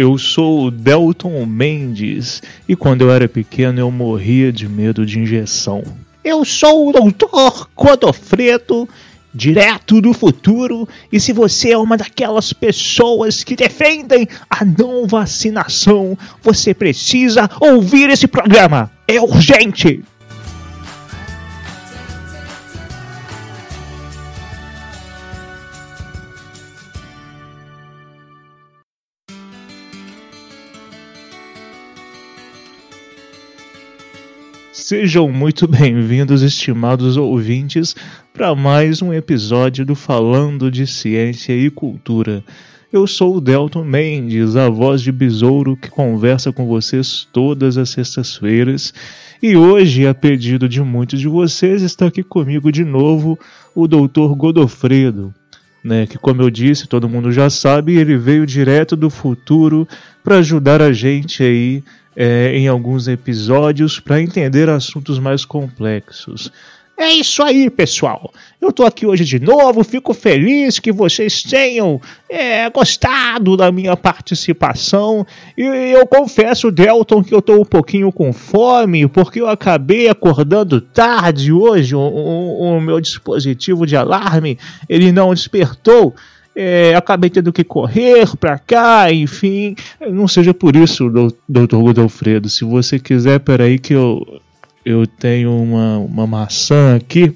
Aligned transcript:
Eu 0.00 0.16
sou 0.16 0.64
o 0.64 0.70
Delton 0.70 1.44
Mendes 1.44 2.42
e 2.66 2.74
quando 2.74 3.02
eu 3.02 3.10
era 3.10 3.28
pequeno 3.28 3.80
eu 3.80 3.90
morria 3.90 4.50
de 4.50 4.66
medo 4.66 5.04
de 5.04 5.18
injeção. 5.18 5.84
Eu 6.24 6.42
sou 6.42 6.88
o 6.88 6.92
Doutor 6.92 7.68
Godofredo, 7.76 8.88
direto 9.34 10.00
do 10.00 10.14
futuro, 10.14 10.88
e 11.12 11.20
se 11.20 11.34
você 11.34 11.72
é 11.72 11.76
uma 11.76 11.98
daquelas 11.98 12.50
pessoas 12.50 13.44
que 13.44 13.54
defendem 13.54 14.26
a 14.48 14.64
não 14.64 15.06
vacinação, 15.06 16.16
você 16.42 16.72
precisa 16.72 17.50
ouvir 17.60 18.08
esse 18.08 18.26
programa. 18.26 18.90
É 19.06 19.20
urgente! 19.20 20.02
Sejam 34.80 35.30
muito 35.30 35.68
bem-vindos, 35.68 36.40
estimados 36.40 37.18
ouvintes, 37.18 37.94
para 38.32 38.54
mais 38.54 39.02
um 39.02 39.12
episódio 39.12 39.84
do 39.84 39.94
Falando 39.94 40.70
de 40.70 40.86
Ciência 40.86 41.52
e 41.52 41.68
Cultura. 41.68 42.42
Eu 42.90 43.06
sou 43.06 43.36
o 43.36 43.40
Delton 43.42 43.84
Mendes, 43.84 44.56
a 44.56 44.70
voz 44.70 45.02
de 45.02 45.12
besouro 45.12 45.76
que 45.76 45.90
conversa 45.90 46.50
com 46.50 46.66
vocês 46.66 47.28
todas 47.30 47.76
as 47.76 47.90
sextas-feiras. 47.90 48.94
E 49.42 49.54
hoje, 49.54 50.06
a 50.06 50.14
pedido 50.14 50.66
de 50.66 50.80
muitos 50.80 51.20
de 51.20 51.28
vocês, 51.28 51.82
está 51.82 52.06
aqui 52.06 52.22
comigo 52.22 52.72
de 52.72 52.82
novo 52.82 53.38
o 53.74 53.86
Dr. 53.86 54.34
Godofredo, 54.34 55.32
né, 55.84 56.06
que 56.06 56.16
como 56.16 56.40
eu 56.40 56.48
disse, 56.48 56.88
todo 56.88 57.08
mundo 57.08 57.30
já 57.30 57.50
sabe, 57.50 57.98
ele 57.98 58.16
veio 58.16 58.46
direto 58.46 58.96
do 58.96 59.10
futuro 59.10 59.86
para 60.24 60.38
ajudar 60.38 60.80
a 60.80 60.90
gente 60.90 61.42
aí 61.42 61.84
é, 62.16 62.56
em 62.56 62.68
alguns 62.68 63.08
episódios 63.08 64.00
para 64.00 64.20
entender 64.20 64.68
assuntos 64.68 65.18
mais 65.18 65.44
complexos. 65.44 66.50
É 67.00 67.08
isso 67.12 67.42
aí, 67.42 67.70
pessoal. 67.70 68.30
Eu 68.60 68.70
tô 68.70 68.84
aqui 68.84 69.06
hoje 69.06 69.24
de 69.24 69.40
novo, 69.40 69.82
fico 69.82 70.12
feliz 70.12 70.78
que 70.78 70.92
vocês 70.92 71.42
tenham 71.42 71.98
é, 72.28 72.68
gostado 72.68 73.56
da 73.56 73.72
minha 73.72 73.96
participação. 73.96 75.26
E 75.56 75.62
eu 75.62 76.06
confesso, 76.06 76.70
Delton, 76.70 77.24
que 77.24 77.34
eu 77.34 77.40
tô 77.40 77.54
um 77.54 77.64
pouquinho 77.64 78.12
com 78.12 78.34
fome, 78.34 79.08
porque 79.08 79.40
eu 79.40 79.48
acabei 79.48 80.10
acordando 80.10 80.78
tarde 80.78 81.50
hoje. 81.50 81.96
O, 81.96 82.00
o, 82.00 82.76
o 82.76 82.80
meu 82.82 83.00
dispositivo 83.00 83.86
de 83.86 83.96
alarme 83.96 84.58
ele 84.86 85.10
não 85.10 85.32
despertou. 85.32 86.14
É, 86.54 86.94
acabei 86.94 87.30
tendo 87.30 87.52
que 87.52 87.62
correr 87.62 88.36
para 88.36 88.58
cá, 88.58 89.12
enfim. 89.12 89.74
Não 90.10 90.26
seja 90.26 90.52
por 90.52 90.74
isso, 90.74 91.10
doutor 91.48 91.82
Godofredo. 91.82 92.48
Se 92.48 92.64
você 92.64 92.98
quiser, 92.98 93.38
peraí 93.40 93.78
que 93.78 93.94
eu, 93.94 94.40
eu 94.84 95.06
tenho 95.06 95.56
uma, 95.56 95.98
uma 95.98 96.26
maçã 96.26 96.96
aqui. 96.96 97.34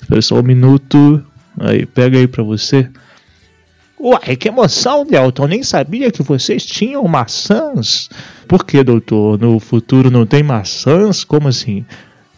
Espera 0.00 0.22
só 0.22 0.36
um 0.36 0.42
minuto. 0.42 1.22
Aí, 1.60 1.84
pega 1.84 2.18
aí 2.18 2.26
para 2.26 2.42
você. 2.42 2.88
Uai, 4.00 4.36
que 4.36 4.48
emoção, 4.48 5.04
Delton. 5.04 5.46
Nem 5.48 5.62
sabia 5.62 6.10
que 6.10 6.22
vocês 6.22 6.64
tinham 6.64 7.02
maçãs. 7.08 8.08
Por 8.46 8.64
que, 8.64 8.82
doutor? 8.84 9.38
No 9.38 9.58
futuro 9.58 10.10
não 10.10 10.24
tem 10.24 10.42
maçãs? 10.42 11.24
Como 11.24 11.48
assim? 11.48 11.84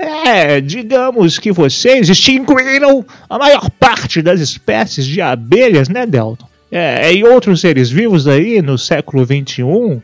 É, 0.01 0.63
digamos 0.63 1.39
que 1.39 1.53
vocês 1.53 2.09
extinguiram 2.09 3.05
a 3.29 3.39
maior 3.39 3.69
parte 3.71 4.23
das 4.23 4.41
espécies 4.41 5.05
de 5.05 5.21
abelhas, 5.21 5.91
né, 5.91 6.07
Delton? 6.07 6.49
É, 6.73 7.13
e 7.13 7.23
outros 7.23 7.61
seres 7.61 7.91
vivos 7.91 8.27
aí 8.27 8.63
no 8.63 8.79
século 8.79 9.27
XXI. 9.27 10.01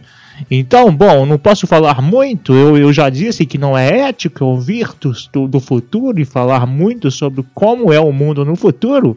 Então, 0.50 0.94
bom, 0.94 1.24
não 1.24 1.38
posso 1.38 1.66
falar 1.66 2.02
muito. 2.02 2.52
Eu, 2.52 2.76
eu 2.76 2.92
já 2.92 3.08
disse 3.08 3.46
que 3.46 3.56
não 3.56 3.78
é 3.78 4.08
ético 4.08 4.44
ouvir 4.44 4.88
do, 5.32 5.48
do 5.48 5.60
futuro 5.60 6.20
e 6.20 6.26
falar 6.26 6.66
muito 6.66 7.10
sobre 7.10 7.42
como 7.54 7.90
é 7.90 7.98
o 7.98 8.12
mundo 8.12 8.44
no 8.44 8.54
futuro 8.54 9.16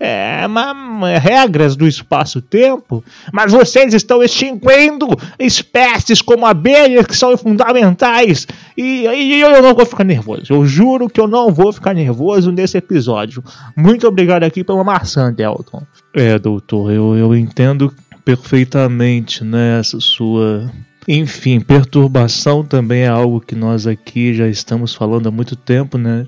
é, 0.00 0.46
uma, 0.46 1.18
regras 1.18 1.74
do 1.74 1.86
espaço-tempo, 1.86 3.04
mas 3.32 3.52
vocês 3.52 3.92
estão 3.94 4.22
extinguindo 4.22 5.08
espécies 5.38 6.22
como 6.22 6.46
abelhas 6.46 7.06
que 7.06 7.16
são 7.16 7.36
fundamentais. 7.36 8.46
E, 8.76 9.06
e, 9.06 9.40
eu 9.40 9.62
não 9.62 9.74
vou 9.74 9.86
ficar 9.86 10.04
nervoso. 10.04 10.44
Eu 10.50 10.64
juro 10.64 11.08
que 11.08 11.20
eu 11.20 11.26
não 11.26 11.52
vou 11.52 11.72
ficar 11.72 11.94
nervoso 11.94 12.52
nesse 12.52 12.78
episódio. 12.78 13.42
Muito 13.76 14.06
obrigado 14.06 14.44
aqui 14.44 14.62
pela 14.62 14.84
maçã, 14.84 15.32
Delton. 15.32 15.82
É, 16.14 16.38
doutor, 16.38 16.92
eu, 16.92 17.16
eu 17.16 17.36
entendo 17.36 17.92
perfeitamente 18.24 19.42
né, 19.42 19.80
essa 19.80 19.98
sua 20.00 20.70
enfim, 21.10 21.58
perturbação 21.58 22.62
também 22.62 23.04
é 23.04 23.08
algo 23.08 23.40
que 23.40 23.54
nós 23.54 23.86
aqui 23.86 24.34
já 24.34 24.46
estamos 24.46 24.94
falando 24.94 25.26
há 25.26 25.30
muito 25.30 25.56
tempo, 25.56 25.96
né? 25.96 26.26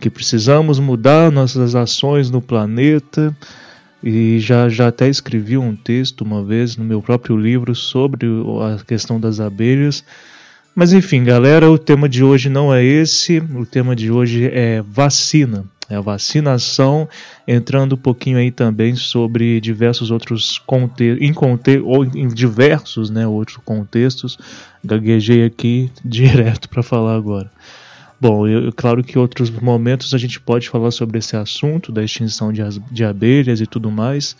Que 0.00 0.10
precisamos 0.10 0.78
mudar 0.78 1.30
nossas 1.30 1.74
ações 1.74 2.30
no 2.30 2.40
planeta. 2.40 3.36
E 4.02 4.38
já, 4.38 4.68
já 4.68 4.88
até 4.88 5.08
escrevi 5.08 5.58
um 5.58 5.74
texto 5.74 6.22
uma 6.22 6.44
vez 6.44 6.76
no 6.76 6.84
meu 6.84 7.02
próprio 7.02 7.36
livro 7.36 7.74
sobre 7.74 8.28
a 8.62 8.82
questão 8.84 9.18
das 9.18 9.40
abelhas. 9.40 10.04
Mas 10.74 10.92
enfim, 10.92 11.24
galera, 11.24 11.68
o 11.68 11.76
tema 11.76 12.08
de 12.08 12.22
hoje 12.22 12.48
não 12.48 12.72
é 12.72 12.84
esse. 12.84 13.38
O 13.38 13.66
tema 13.66 13.96
de 13.96 14.12
hoje 14.12 14.48
é 14.52 14.80
vacina. 14.82 15.64
É 15.90 15.96
a 15.96 16.00
vacinação, 16.02 17.08
entrando 17.46 17.94
um 17.94 17.98
pouquinho 17.98 18.36
aí 18.36 18.50
também 18.50 18.94
sobre 18.94 19.58
diversos 19.58 20.10
outros 20.10 20.58
contextos, 20.58 21.82
ou 21.82 22.04
em 22.04 22.28
diversos 22.28 23.08
né, 23.08 23.26
outros 23.26 23.56
contextos. 23.64 24.36
Gaguejei 24.84 25.44
aqui 25.44 25.90
direto 26.04 26.68
para 26.68 26.82
falar 26.82 27.16
agora. 27.16 27.50
Bom, 28.20 28.48
eu, 28.48 28.72
claro 28.72 29.04
que 29.04 29.16
em 29.16 29.20
outros 29.20 29.48
momentos 29.48 30.12
a 30.12 30.18
gente 30.18 30.40
pode 30.40 30.68
falar 30.68 30.90
sobre 30.90 31.18
esse 31.18 31.36
assunto 31.36 31.92
da 31.92 32.02
extinção 32.02 32.52
de, 32.52 32.62
de 32.90 33.04
abelhas 33.04 33.60
e 33.60 33.66
tudo 33.66 33.90
mais. 33.90 34.36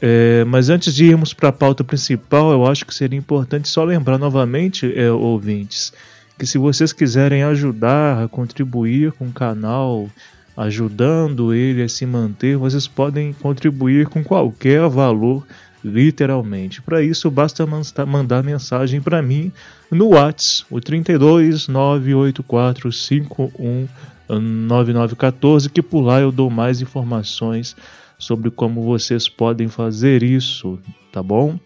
É, 0.00 0.44
mas 0.44 0.68
antes 0.68 0.94
de 0.94 1.06
irmos 1.06 1.32
para 1.32 1.48
a 1.48 1.52
pauta 1.52 1.82
principal, 1.82 2.52
eu 2.52 2.66
acho 2.66 2.84
que 2.84 2.94
seria 2.94 3.18
importante 3.18 3.68
só 3.68 3.82
lembrar 3.82 4.18
novamente, 4.18 4.92
é, 4.94 5.10
ouvintes, 5.10 5.92
que 6.38 6.46
se 6.46 6.58
vocês 6.58 6.92
quiserem 6.92 7.42
ajudar 7.42 8.22
a 8.22 8.28
contribuir 8.28 9.12
com 9.12 9.26
o 9.28 9.32
canal, 9.32 10.10
ajudando 10.54 11.54
ele 11.54 11.82
a 11.82 11.88
se 11.88 12.04
manter, 12.04 12.58
vocês 12.58 12.86
podem 12.86 13.32
contribuir 13.32 14.06
com 14.08 14.22
qualquer 14.22 14.86
valor 14.90 15.46
literalmente. 15.82 16.82
Para 16.82 17.02
isso, 17.02 17.30
basta 17.30 17.64
mandar 18.06 18.42
mensagem 18.42 19.00
para 19.00 19.22
mim 19.22 19.50
no 19.90 20.08
WhatsApp, 20.08 20.66
o 20.70 20.80
32 20.80 21.68
984 21.68 22.92
51 22.92 23.88
9914, 24.28 25.70
que 25.70 25.82
por 25.82 26.00
lá 26.00 26.20
eu 26.20 26.32
dou 26.32 26.50
mais 26.50 26.80
informações 26.80 27.76
sobre 28.18 28.50
como 28.50 28.82
vocês 28.82 29.28
podem 29.28 29.68
fazer 29.68 30.22
isso, 30.22 30.78
tá 31.12 31.22
bom? 31.22 31.58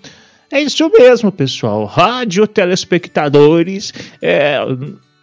É 0.50 0.60
isso 0.60 0.90
mesmo, 0.90 1.30
pessoal. 1.30 1.84
Rádio 1.84 2.46
telespectadores, 2.46 3.92
é, 4.20 4.58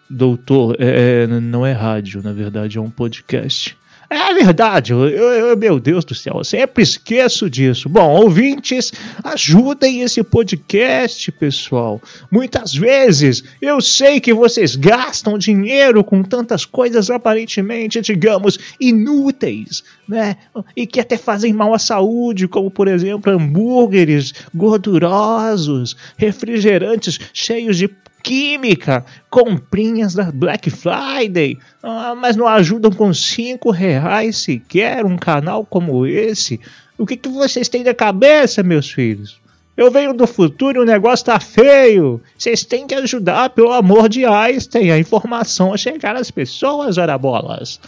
doutor, 0.10 0.78
é 0.80 1.28
não 1.28 1.66
é 1.66 1.74
rádio, 1.74 2.24
na 2.24 2.32
verdade 2.32 2.78
é 2.78 2.82
um 2.82 2.90
podcast. 2.90 3.78
É 4.10 4.34
verdade, 4.34 4.94
eu, 4.94 5.10
eu, 5.10 5.58
meu 5.58 5.82
Deus 5.82 6.06
do 6.06 6.16
céu, 6.16 6.36
eu 6.38 6.44
sempre 6.44 6.82
esqueço 6.82 7.50
disso. 7.50 7.90
Bom, 7.90 8.10
ouvintes, 8.10 8.94
ajudem 9.22 10.02
esse 10.02 10.24
podcast, 10.24 11.30
pessoal. 11.34 12.02
Muitas 12.32 12.74
vezes 12.74 13.44
eu 13.62 13.82
sei 13.82 14.22
que 14.22 14.34
vocês 14.34 14.78
gastam 14.78 15.38
dinheiro 15.38 16.06
com 16.06 16.24
tantas 16.24 16.64
coisas 16.64 17.10
aparentemente, 17.10 18.00
digamos, 18.00 18.58
inúteis, 18.80 19.84
né? 20.08 20.38
E 20.74 20.88
que 20.88 21.02
até 21.02 21.18
fazem 21.18 21.52
mal 21.52 21.74
à 21.74 21.80
saúde, 21.80 22.48
como 22.48 22.72
por 22.72 22.88
exemplo 22.88 23.34
hambúrgueres 23.34 24.34
gordurosos, 24.56 25.98
refrigerantes 26.18 27.20
cheios 27.34 27.78
de 27.78 27.90
química, 28.24 29.06
comprinhas 29.30 30.14
da 30.14 30.32
Black 30.32 30.70
Friday, 30.70 31.58
ah, 31.82 32.16
mas 32.16 32.36
não 32.36 32.48
ajudam 32.48 32.92
com 32.92 33.14
cinco 33.14 33.72
reais 33.72 34.38
sequer 34.38 35.06
um 35.06 35.18
canal 35.18 35.66
como 35.66 36.06
esse. 36.06 36.60
O 36.98 37.06
que, 37.06 37.16
que 37.16 37.30
vocês 37.30 37.70
têm 37.70 37.84
na 37.84 37.94
cabeça, 37.94 38.64
meus 38.64 38.90
filhos? 38.92 39.40
Eu 39.78 39.92
venho 39.92 40.12
do 40.12 40.26
futuro 40.26 40.80
e 40.80 40.82
o 40.82 40.86
negócio 40.86 41.28
tá 41.28 41.40
feio. 41.40 42.20
Vocês 42.36 42.64
têm 42.64 42.88
que 42.88 42.96
ajudar, 42.96 43.52
pelo 43.52 43.72
amor 43.72 44.10
de 44.10 44.26
Einstein, 44.26 44.90
a 44.90 44.98
informação 44.98 45.72
a 45.72 45.78
chegar 45.78 46.16
às 46.16 46.32
pessoas, 46.32 46.98
ora 46.98 47.16
bolas. 47.16 47.80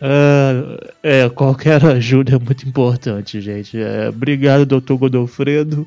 Uh, 0.00 0.80
é, 1.04 1.28
qualquer 1.28 1.84
ajuda 1.84 2.36
é 2.36 2.38
muito 2.38 2.66
importante, 2.66 3.38
gente. 3.42 3.78
É, 3.78 4.08
obrigado, 4.08 4.64
doutor 4.64 4.96
Godofredo. 4.96 5.86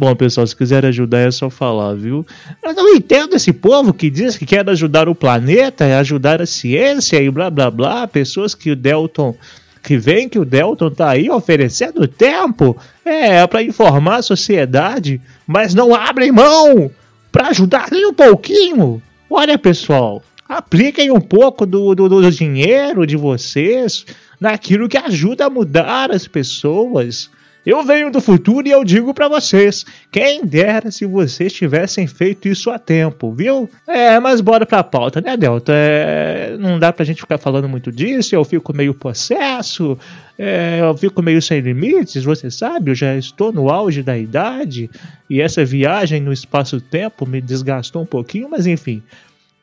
Bom, 0.00 0.16
pessoal, 0.16 0.46
se 0.46 0.56
quiser 0.56 0.86
ajudar 0.86 1.18
é 1.18 1.30
só 1.30 1.50
falar, 1.50 1.92
viu? 1.94 2.26
Eu 2.62 2.72
não 2.72 2.88
entendo 2.94 3.36
esse 3.36 3.52
povo 3.52 3.92
que 3.92 4.08
diz 4.08 4.34
que 4.34 4.46
quer 4.46 4.66
ajudar 4.70 5.10
o 5.10 5.14
planeta, 5.14 5.84
é 5.84 5.94
ajudar 5.98 6.40
a 6.40 6.46
ciência 6.46 7.22
e 7.22 7.30
blá 7.30 7.50
blá 7.50 7.70
blá. 7.70 8.06
Pessoas 8.08 8.54
que 8.54 8.70
o 8.70 8.76
Delton. 8.76 9.36
Que 9.82 9.98
vem 9.98 10.26
que 10.26 10.38
o 10.38 10.44
Delton 10.46 10.90
tá 10.90 11.10
aí 11.10 11.28
oferecendo 11.28 12.08
tempo 12.08 12.78
é 13.04 13.46
para 13.46 13.62
informar 13.62 14.16
a 14.16 14.22
sociedade, 14.22 15.20
mas 15.46 15.74
não 15.74 15.94
abrem 15.94 16.32
mão 16.32 16.90
para 17.30 17.48
ajudar 17.48 17.90
nem 17.92 18.06
um 18.06 18.14
pouquinho. 18.14 19.02
Olha, 19.28 19.58
pessoal, 19.58 20.22
apliquem 20.48 21.10
um 21.10 21.20
pouco 21.20 21.66
do, 21.66 21.94
do, 21.94 22.08
do 22.08 22.30
dinheiro 22.30 23.06
de 23.06 23.18
vocês 23.18 24.06
naquilo 24.40 24.88
que 24.88 24.96
ajuda 24.96 25.44
a 25.44 25.50
mudar 25.50 26.10
as 26.10 26.26
pessoas. 26.26 27.28
Eu 27.64 27.82
venho 27.84 28.10
do 28.10 28.20
futuro 28.20 28.66
e 28.66 28.70
eu 28.70 28.82
digo 28.82 29.12
para 29.12 29.28
vocês, 29.28 29.84
quem 30.10 30.44
dera 30.44 30.90
se 30.90 31.04
vocês 31.04 31.52
tivessem 31.52 32.06
feito 32.06 32.48
isso 32.48 32.70
a 32.70 32.78
tempo, 32.78 33.32
viu? 33.32 33.68
É, 33.86 34.18
mas 34.18 34.40
bora 34.40 34.64
pra 34.64 34.82
pauta, 34.82 35.20
né, 35.20 35.36
Delta? 35.36 35.72
É, 35.74 36.56
não 36.58 36.78
dá 36.78 36.90
pra 36.92 37.04
gente 37.04 37.20
ficar 37.20 37.36
falando 37.36 37.68
muito 37.68 37.92
disso, 37.92 38.34
eu 38.34 38.44
fico 38.44 38.74
meio 38.74 38.94
possesso, 38.94 39.98
é, 40.38 40.80
eu 40.80 40.96
fico 40.96 41.22
meio 41.22 41.42
sem 41.42 41.60
limites, 41.60 42.24
você 42.24 42.50
sabe, 42.50 42.92
eu 42.92 42.94
já 42.94 43.14
estou 43.16 43.52
no 43.52 43.68
auge 43.68 44.02
da 44.02 44.16
idade 44.16 44.88
e 45.28 45.40
essa 45.40 45.62
viagem 45.62 46.20
no 46.20 46.32
espaço-tempo 46.32 47.26
me 47.26 47.42
desgastou 47.42 48.02
um 48.02 48.06
pouquinho, 48.06 48.48
mas 48.48 48.66
enfim, 48.66 49.02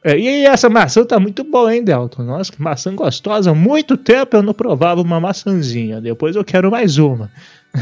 é, 0.03 0.17
e 0.17 0.45
essa 0.45 0.69
maçã 0.69 1.03
tá 1.03 1.19
muito 1.19 1.43
boa, 1.43 1.75
hein, 1.75 1.83
Delton? 1.83 2.23
Nossa, 2.23 2.51
que 2.51 2.61
maçã 2.61 2.95
gostosa. 2.95 3.53
Muito 3.53 3.97
tempo 3.97 4.37
eu 4.37 4.41
não 4.41 4.53
provava 4.53 5.01
uma 5.01 5.19
maçãzinha. 5.19 5.99
Depois 5.99 6.35
eu 6.35 6.45
quero 6.45 6.71
mais 6.71 6.97
uma. 6.97 7.29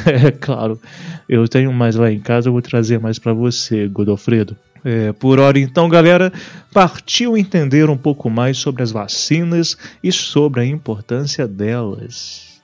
É 0.06 0.32
claro, 0.34 0.80
eu 1.28 1.48
tenho 1.48 1.72
mais 1.72 1.96
lá 1.96 2.12
em 2.12 2.20
casa, 2.20 2.50
eu 2.50 2.54
vou 2.54 2.62
trazer 2.62 3.00
mais 3.00 3.20
para 3.20 3.34
você, 3.34 3.88
Godofredo. 3.88 4.56
É, 4.84 5.12
por 5.14 5.40
hora 5.40 5.58
então, 5.58 5.90
galera, 5.90 6.32
partiu 6.72 7.36
entender 7.36 7.90
um 7.90 7.98
pouco 7.98 8.30
mais 8.30 8.58
sobre 8.58 8.84
as 8.84 8.92
vacinas 8.92 9.76
e 10.04 10.12
sobre 10.12 10.62
a 10.62 10.66
importância 10.66 11.48
delas. 11.48 12.55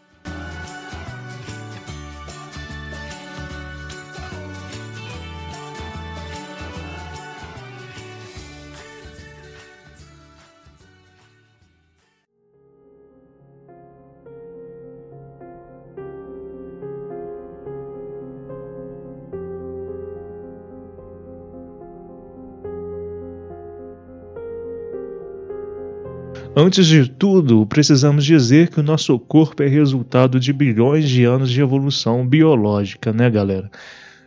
Antes 26.64 26.86
de 26.86 27.10
tudo, 27.10 27.66
precisamos 27.66 28.24
dizer 28.24 28.70
que 28.70 28.80
o 28.80 28.84
nosso 28.84 29.18
corpo 29.18 29.64
é 29.64 29.68
resultado 29.68 30.40
de 30.40 30.54
bilhões 30.54 31.10
de 31.10 31.24
anos 31.24 31.50
de 31.50 31.60
evolução 31.60 32.24
biológica, 32.24 33.12
né, 33.12 33.32
galera? 33.32 33.68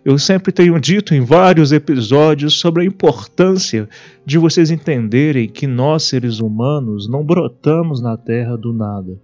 Eu 0.05 0.19
sempre 0.19 0.51
tenho 0.51 0.81
dito 0.81 1.15
em 1.15 1.21
vários 1.21 1.71
episódios 1.71 2.59
sobre 2.59 2.83
a 2.83 2.85
importância 2.85 3.89
de 4.27 4.37
vocês 4.37 4.73
entenderem 4.73 5.49
que 5.49 5.69
nós, 5.69 6.03
seres 6.03 6.41
humanos, 6.41 7.09
não 7.09 7.25
brotamos 7.25 8.03
na 8.03 8.17
Terra 8.17 8.57
do 8.57 8.73
nada. 8.73 9.17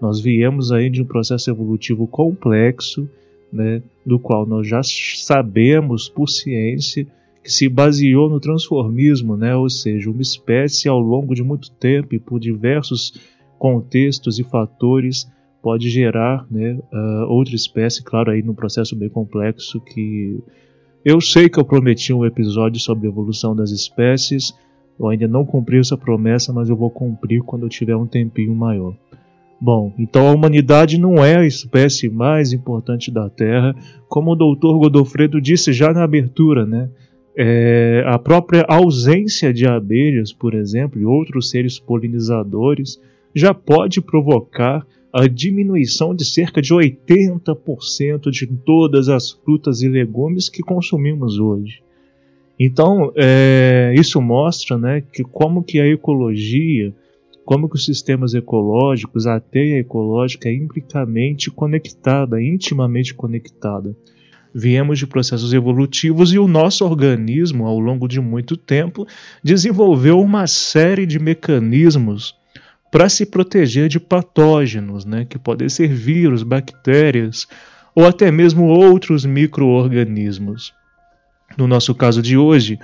Nós 0.00 0.18
viemos 0.18 0.72
aí 0.72 0.88
de 0.88 1.02
um 1.02 1.04
processo 1.04 1.50
evolutivo 1.50 2.06
complexo, 2.06 3.06
né, 3.52 3.82
do 4.06 4.18
qual 4.18 4.46
nós 4.46 4.66
já 4.66 4.80
sabemos 4.82 6.08
por 6.08 6.30
ciência 6.30 7.06
se 7.44 7.68
baseou 7.68 8.28
no 8.28 8.40
transformismo, 8.40 9.36
né? 9.36 9.54
ou 9.54 9.68
seja, 9.68 10.10
uma 10.10 10.22
espécie 10.22 10.88
ao 10.88 10.98
longo 10.98 11.34
de 11.34 11.42
muito 11.42 11.70
tempo 11.70 12.14
e 12.14 12.18
por 12.18 12.40
diversos 12.40 13.14
contextos 13.58 14.38
e 14.38 14.44
fatores 14.44 15.30
pode 15.62 15.88
gerar 15.88 16.46
né, 16.50 16.78
uh, 16.92 17.26
outra 17.28 17.54
espécie, 17.54 18.02
claro, 18.02 18.30
aí 18.30 18.42
num 18.42 18.54
processo 18.54 18.94
bem 18.94 19.08
complexo 19.08 19.80
que 19.80 20.38
eu 21.04 21.20
sei 21.20 21.48
que 21.48 21.58
eu 21.58 21.64
prometi 21.64 22.12
um 22.12 22.24
episódio 22.24 22.80
sobre 22.80 23.06
a 23.06 23.10
evolução 23.10 23.54
das 23.54 23.70
espécies, 23.70 24.54
eu 24.98 25.08
ainda 25.08 25.26
não 25.26 25.44
cumpri 25.44 25.78
essa 25.78 25.96
promessa, 25.96 26.52
mas 26.52 26.68
eu 26.68 26.76
vou 26.76 26.90
cumprir 26.90 27.42
quando 27.42 27.64
eu 27.64 27.68
tiver 27.68 27.96
um 27.96 28.06
tempinho 28.06 28.54
maior. 28.54 28.94
Bom, 29.60 29.92
então 29.98 30.28
a 30.28 30.32
humanidade 30.32 30.98
não 30.98 31.24
é 31.24 31.36
a 31.36 31.46
espécie 31.46 32.08
mais 32.08 32.52
importante 32.52 33.10
da 33.10 33.28
Terra, 33.30 33.74
como 34.08 34.32
o 34.32 34.36
doutor 34.36 34.78
Godofredo 34.78 35.40
disse 35.40 35.72
já 35.72 35.92
na 35.92 36.02
abertura, 36.02 36.66
né? 36.66 36.90
É, 37.36 38.04
a 38.06 38.18
própria 38.18 38.64
ausência 38.68 39.52
de 39.52 39.66
abelhas, 39.66 40.32
por 40.32 40.54
exemplo, 40.54 41.00
e 41.00 41.04
outros 41.04 41.50
seres 41.50 41.78
polinizadores, 41.78 43.00
já 43.34 43.52
pode 43.52 44.00
provocar 44.00 44.86
a 45.12 45.26
diminuição 45.26 46.14
de 46.14 46.24
cerca 46.24 46.62
de 46.62 46.72
80% 46.72 48.30
de 48.30 48.46
todas 48.46 49.08
as 49.08 49.32
frutas 49.32 49.82
e 49.82 49.88
legumes 49.88 50.48
que 50.48 50.62
consumimos 50.62 51.38
hoje. 51.38 51.82
Então, 52.58 53.12
é, 53.16 53.92
isso 53.96 54.20
mostra 54.20 54.78
né, 54.78 55.02
que 55.12 55.24
como 55.24 55.62
que 55.62 55.80
a 55.80 55.86
ecologia, 55.86 56.92
como 57.44 57.68
que 57.68 57.74
os 57.74 57.84
sistemas 57.84 58.32
ecológicos, 58.34 59.26
a 59.26 59.40
teia 59.40 59.80
ecológica 59.80 60.48
é 60.48 60.54
implicamente 60.54 61.50
conectada, 61.50 62.40
intimamente 62.40 63.12
conectada 63.12 63.96
viemos 64.54 64.98
de 64.98 65.06
processos 65.06 65.52
evolutivos 65.52 66.32
e 66.32 66.38
o 66.38 66.46
nosso 66.46 66.84
organismo, 66.84 67.66
ao 67.66 67.80
longo 67.80 68.06
de 68.06 68.20
muito 68.20 68.56
tempo, 68.56 69.06
desenvolveu 69.42 70.20
uma 70.20 70.46
série 70.46 71.04
de 71.04 71.18
mecanismos 71.18 72.36
para 72.90 73.08
se 73.08 73.26
proteger 73.26 73.88
de 73.88 73.98
patógenos, 73.98 75.04
né, 75.04 75.24
que 75.24 75.36
podem 75.36 75.68
ser 75.68 75.88
vírus, 75.88 76.44
bactérias 76.44 77.48
ou 77.92 78.06
até 78.06 78.30
mesmo 78.30 78.66
outros 78.66 79.24
micro-organismos. 79.24 80.72
No 81.56 81.66
nosso 81.66 81.94
caso 81.94 82.22
de 82.22 82.36
hoje, 82.36 82.78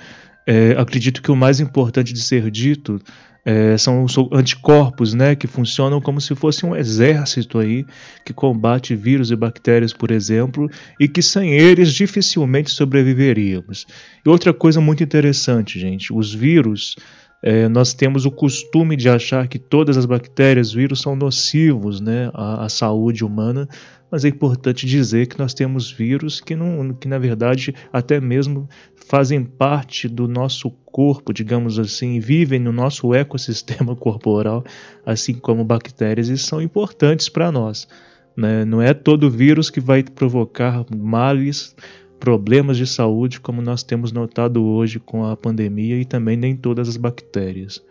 é, 0.51 0.73
acredito 0.77 1.23
que 1.23 1.31
o 1.31 1.37
mais 1.37 1.61
importante 1.61 2.13
de 2.13 2.21
ser 2.21 2.51
dito 2.51 3.01
é, 3.45 3.79
são 3.79 4.05
anticorpos, 4.33 5.15
né, 5.15 5.37
que 5.37 5.47
funcionam 5.47 6.01
como 6.01 6.21
se 6.21 6.35
fosse 6.35 6.67
um 6.67 6.75
exército 6.75 7.61
aí 7.61 7.87
que 8.25 8.33
combate 8.33 8.97
vírus 8.97 9.31
e 9.31 9.37
bactérias, 9.37 9.93
por 9.93 10.11
exemplo, 10.11 10.69
e 10.99 11.07
que 11.07 11.23
sem 11.23 11.53
eles 11.53 11.95
dificilmente 11.95 12.73
sobreviveríamos. 12.73 13.87
E 14.27 14.29
outra 14.29 14.53
coisa 14.53 14.81
muito 14.81 15.05
interessante, 15.05 15.79
gente, 15.79 16.13
os 16.13 16.35
vírus 16.35 16.97
é, 17.43 17.69
nós 17.69 17.95
temos 17.95 18.27
o 18.27 18.31
costume 18.31 18.97
de 18.97 19.09
achar 19.09 19.47
que 19.47 19.59
todas 19.59 19.97
as 19.97 20.05
bactérias, 20.05 20.73
vírus 20.73 21.01
são 21.01 21.15
nocivos 21.15 22.01
né, 22.01 22.29
à, 22.35 22.65
à, 22.65 22.69
saúde 22.69 23.25
humana, 23.25 23.69
mas 24.11 24.25
é 24.25 24.29
importante 24.29 24.87
dizer 24.87 25.27
que 25.27 25.39
nós 25.39 25.55
temos 25.55 25.91
vírus 25.91 26.41
que, 26.41 26.57
não, 26.57 26.93
que, 26.93 27.07
na 27.07 27.19
verdade, 27.19 27.75
até 27.93 28.21
mesmo 28.21 28.69
fazem 28.95 29.45
parte 29.45 30.09
do 30.09 30.27
nosso 30.27 30.71
corpo, 30.87 31.33
digamos 31.33 31.79
assim, 31.79 32.19
vivem 32.19 32.59
no 32.59 32.73
nosso 32.73 33.13
ecossistema 33.15 33.95
corporal, 33.95 34.65
assim 35.05 35.35
como 35.35 35.65
bactérias, 35.65 36.29
e 36.29 36.37
são 36.37 36.61
importantes 36.61 37.29
para 37.29 37.53
nós. 37.53 37.89
Né? 38.37 38.65
Não 38.65 38.81
é 38.81 38.95
todo 38.95 39.31
vírus 39.31 39.71
que 39.71 39.81
vai 39.81 40.03
provocar 40.03 40.85
males 40.95 41.75
problemas 42.19 42.77
de 42.77 42.87
saúde, 42.87 43.41
como 43.41 43.63
nós 43.63 43.83
temos 43.83 44.13
notado 44.13 44.63
hoje 44.63 45.01
com 45.01 45.25
a 45.25 45.35
pandemia 45.35 45.97
e 45.97 46.05
também 46.05 46.37
nem 46.37 46.55
todas 46.55 46.87
as 46.87 46.99
bactérias. 46.99 47.83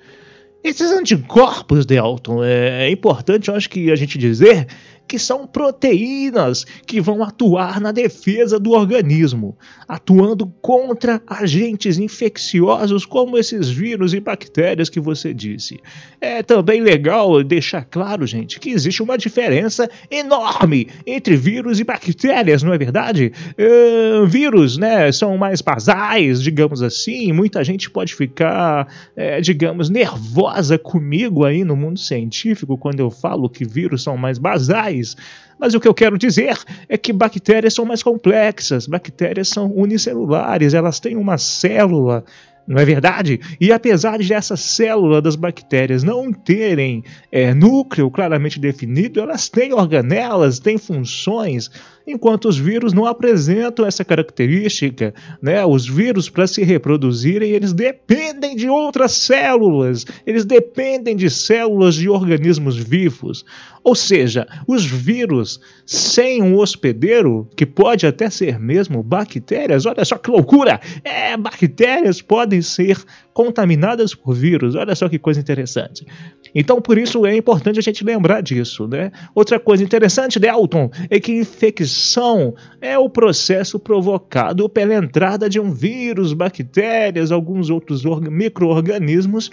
Esses 0.62 0.92
anticorpos, 0.92 1.86
Delton, 1.86 2.44
é, 2.44 2.88
é 2.88 2.92
importante, 2.92 3.48
eu 3.48 3.56
acho 3.56 3.70
que 3.70 3.90
a 3.92 3.96
gente 3.96 4.18
dizer 4.18 4.68
que 5.08 5.18
são 5.18 5.48
proteínas 5.48 6.64
que 6.86 7.02
vão 7.02 7.24
atuar 7.24 7.82
na 7.82 7.92
defesa 7.92 8.60
do 8.60 8.74
organismo, 8.74 9.58
atuando 9.88 10.46
contra 10.62 11.20
agentes 11.26 11.98
infecciosos 11.98 13.08
como 13.08 13.36
esses 13.36 13.68
vírus 13.68 14.14
e 14.14 14.20
bactérias 14.20 14.88
que 14.88 15.00
você 15.00 15.34
disse. 15.34 15.80
É 16.22 16.44
também 16.44 16.82
legal 16.82 17.44
deixar 17.44 17.86
claro, 17.86 18.28
gente, 18.28 18.60
que 18.60 18.70
existe 18.70 19.02
uma 19.02 19.18
diferença 19.18 19.90
enorme 20.12 20.88
entre 21.08 21.36
vírus 21.36 21.80
e 21.80 21.84
bactérias, 21.84 22.62
não 22.62 22.72
é 22.72 22.78
verdade? 22.78 23.32
Uh, 23.58 24.28
vírus, 24.28 24.78
né, 24.78 25.12
são 25.12 25.36
mais 25.40 25.60
basais, 25.60 26.40
digamos 26.40 26.84
assim. 26.84 27.32
Muita 27.32 27.64
gente 27.64 27.90
pode 27.90 28.14
ficar, 28.14 28.88
é, 29.16 29.42
digamos, 29.42 29.90
nervosa 29.90 30.49
comigo 30.78 31.46
aí 31.46 31.64
no 31.64 31.76
mundo 31.76 32.00
científico 32.00 32.78
quando 32.78 33.00
eu 33.00 33.10
falo 33.10 33.50
que 33.50 33.66
vírus 33.66 34.04
são 34.04 34.18
mais 34.18 34.38
basais. 34.38 35.16
Mas 35.60 35.74
o 35.74 35.80
que 35.80 35.88
eu 35.88 35.94
quero 35.94 36.18
dizer 36.18 36.58
é 36.88 36.98
que 36.98 37.12
bactérias 37.12 37.74
são 37.74 37.84
mais 37.84 38.02
complexas, 38.02 38.88
bactérias 38.88 39.50
são 39.50 39.72
unicelulares, 39.72 40.74
elas 40.74 41.00
têm 41.00 41.18
uma 41.18 41.38
célula 41.38 42.24
não 42.70 42.80
é 42.80 42.86
verdade? 42.86 43.40
E 43.60 43.72
apesar 43.72 44.20
de 44.20 44.32
essa 44.32 44.56
célula 44.56 45.20
das 45.20 45.36
bactérias 45.36 46.04
não 46.04 46.32
terem 46.32 47.04
é, 47.32 47.52
núcleo 47.52 48.12
claramente 48.12 48.60
definido, 48.60 49.20
elas 49.20 49.50
têm 49.50 49.74
organelas, 49.74 50.60
têm 50.60 50.78
funções, 50.78 51.72
enquanto 52.06 52.48
os 52.48 52.60
vírus 52.60 52.94
não 52.94 53.08
apresentam 53.08 53.88
essa 53.88 54.06
característica. 54.06 55.16
Né? 55.42 55.66
Os 55.66 55.88
vírus, 55.88 56.30
para 56.30 56.46
se 56.46 56.64
reproduzirem, 56.64 57.50
eles 57.50 57.74
dependem 57.74 58.56
de 58.56 58.70
outras 58.70 59.14
células, 59.14 60.06
eles 60.24 60.46
dependem 60.46 61.16
de 61.16 61.28
células 61.28 61.96
de 61.96 62.08
organismos 62.08 62.78
vivos. 62.78 63.44
Ou 63.90 63.96
seja, 63.96 64.48
os 64.68 64.86
vírus 64.86 65.60
sem 65.84 66.44
um 66.44 66.58
hospedeiro, 66.58 67.50
que 67.56 67.66
pode 67.66 68.06
até 68.06 68.30
ser 68.30 68.60
mesmo 68.60 69.02
bactérias, 69.02 69.88
olha 69.88 70.06
só 70.06 70.16
que 70.16 70.30
loucura! 70.30 70.80
É, 71.04 71.36
bactérias 71.36 72.22
podem 72.22 72.62
ser 72.62 73.04
contaminadas 73.34 74.14
por 74.14 74.36
vírus, 74.36 74.76
olha 74.76 74.94
só 74.94 75.10
que 75.10 75.18
coisa 75.18 75.40
interessante. 75.40 76.06
Então, 76.54 76.80
por 76.80 77.00
isso 77.00 77.26
é 77.26 77.36
importante 77.36 77.80
a 77.80 77.82
gente 77.82 78.04
lembrar 78.04 78.42
disso, 78.42 78.88
né? 78.88 79.12
Outra 79.34 79.60
coisa 79.60 79.84
interessante, 79.84 80.40
Delton, 80.40 80.92
é 81.10 81.20
que 81.20 81.32
infecção 81.32 82.54
é 82.80 82.96
o 82.96 83.10
processo 83.10 83.80
provocado 83.80 84.70
pela 84.70 84.94
entrada 84.94 85.50
de 85.50 85.60
um 85.60 85.72
vírus, 85.72 86.32
bactérias, 86.32 87.32
alguns 87.32 87.72
outros 87.72 88.04
micro-organismos 88.06 89.50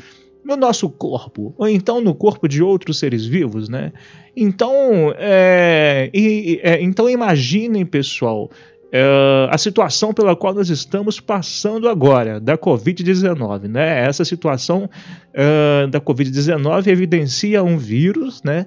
no 0.46 0.56
nosso 0.56 0.88
corpo, 0.88 1.52
ou 1.58 1.68
então 1.68 2.00
no 2.00 2.14
corpo 2.14 2.46
de 2.46 2.62
outros 2.62 3.00
seres 3.00 3.26
vivos, 3.26 3.68
né? 3.68 3.92
Então, 4.36 5.12
é, 5.18 6.08
e, 6.14 6.60
é, 6.62 6.80
então 6.80 7.10
imaginem, 7.10 7.84
pessoal, 7.84 8.48
é, 8.92 9.04
a 9.50 9.58
situação 9.58 10.14
pela 10.14 10.36
qual 10.36 10.54
nós 10.54 10.70
estamos 10.70 11.18
passando 11.18 11.88
agora, 11.88 12.38
da 12.38 12.56
Covid-19, 12.56 13.62
né? 13.62 14.06
Essa 14.06 14.24
situação 14.24 14.88
é, 15.34 15.88
da 15.88 16.00
Covid-19 16.00 16.86
evidencia 16.86 17.64
um 17.64 17.76
vírus, 17.76 18.40
né? 18.44 18.66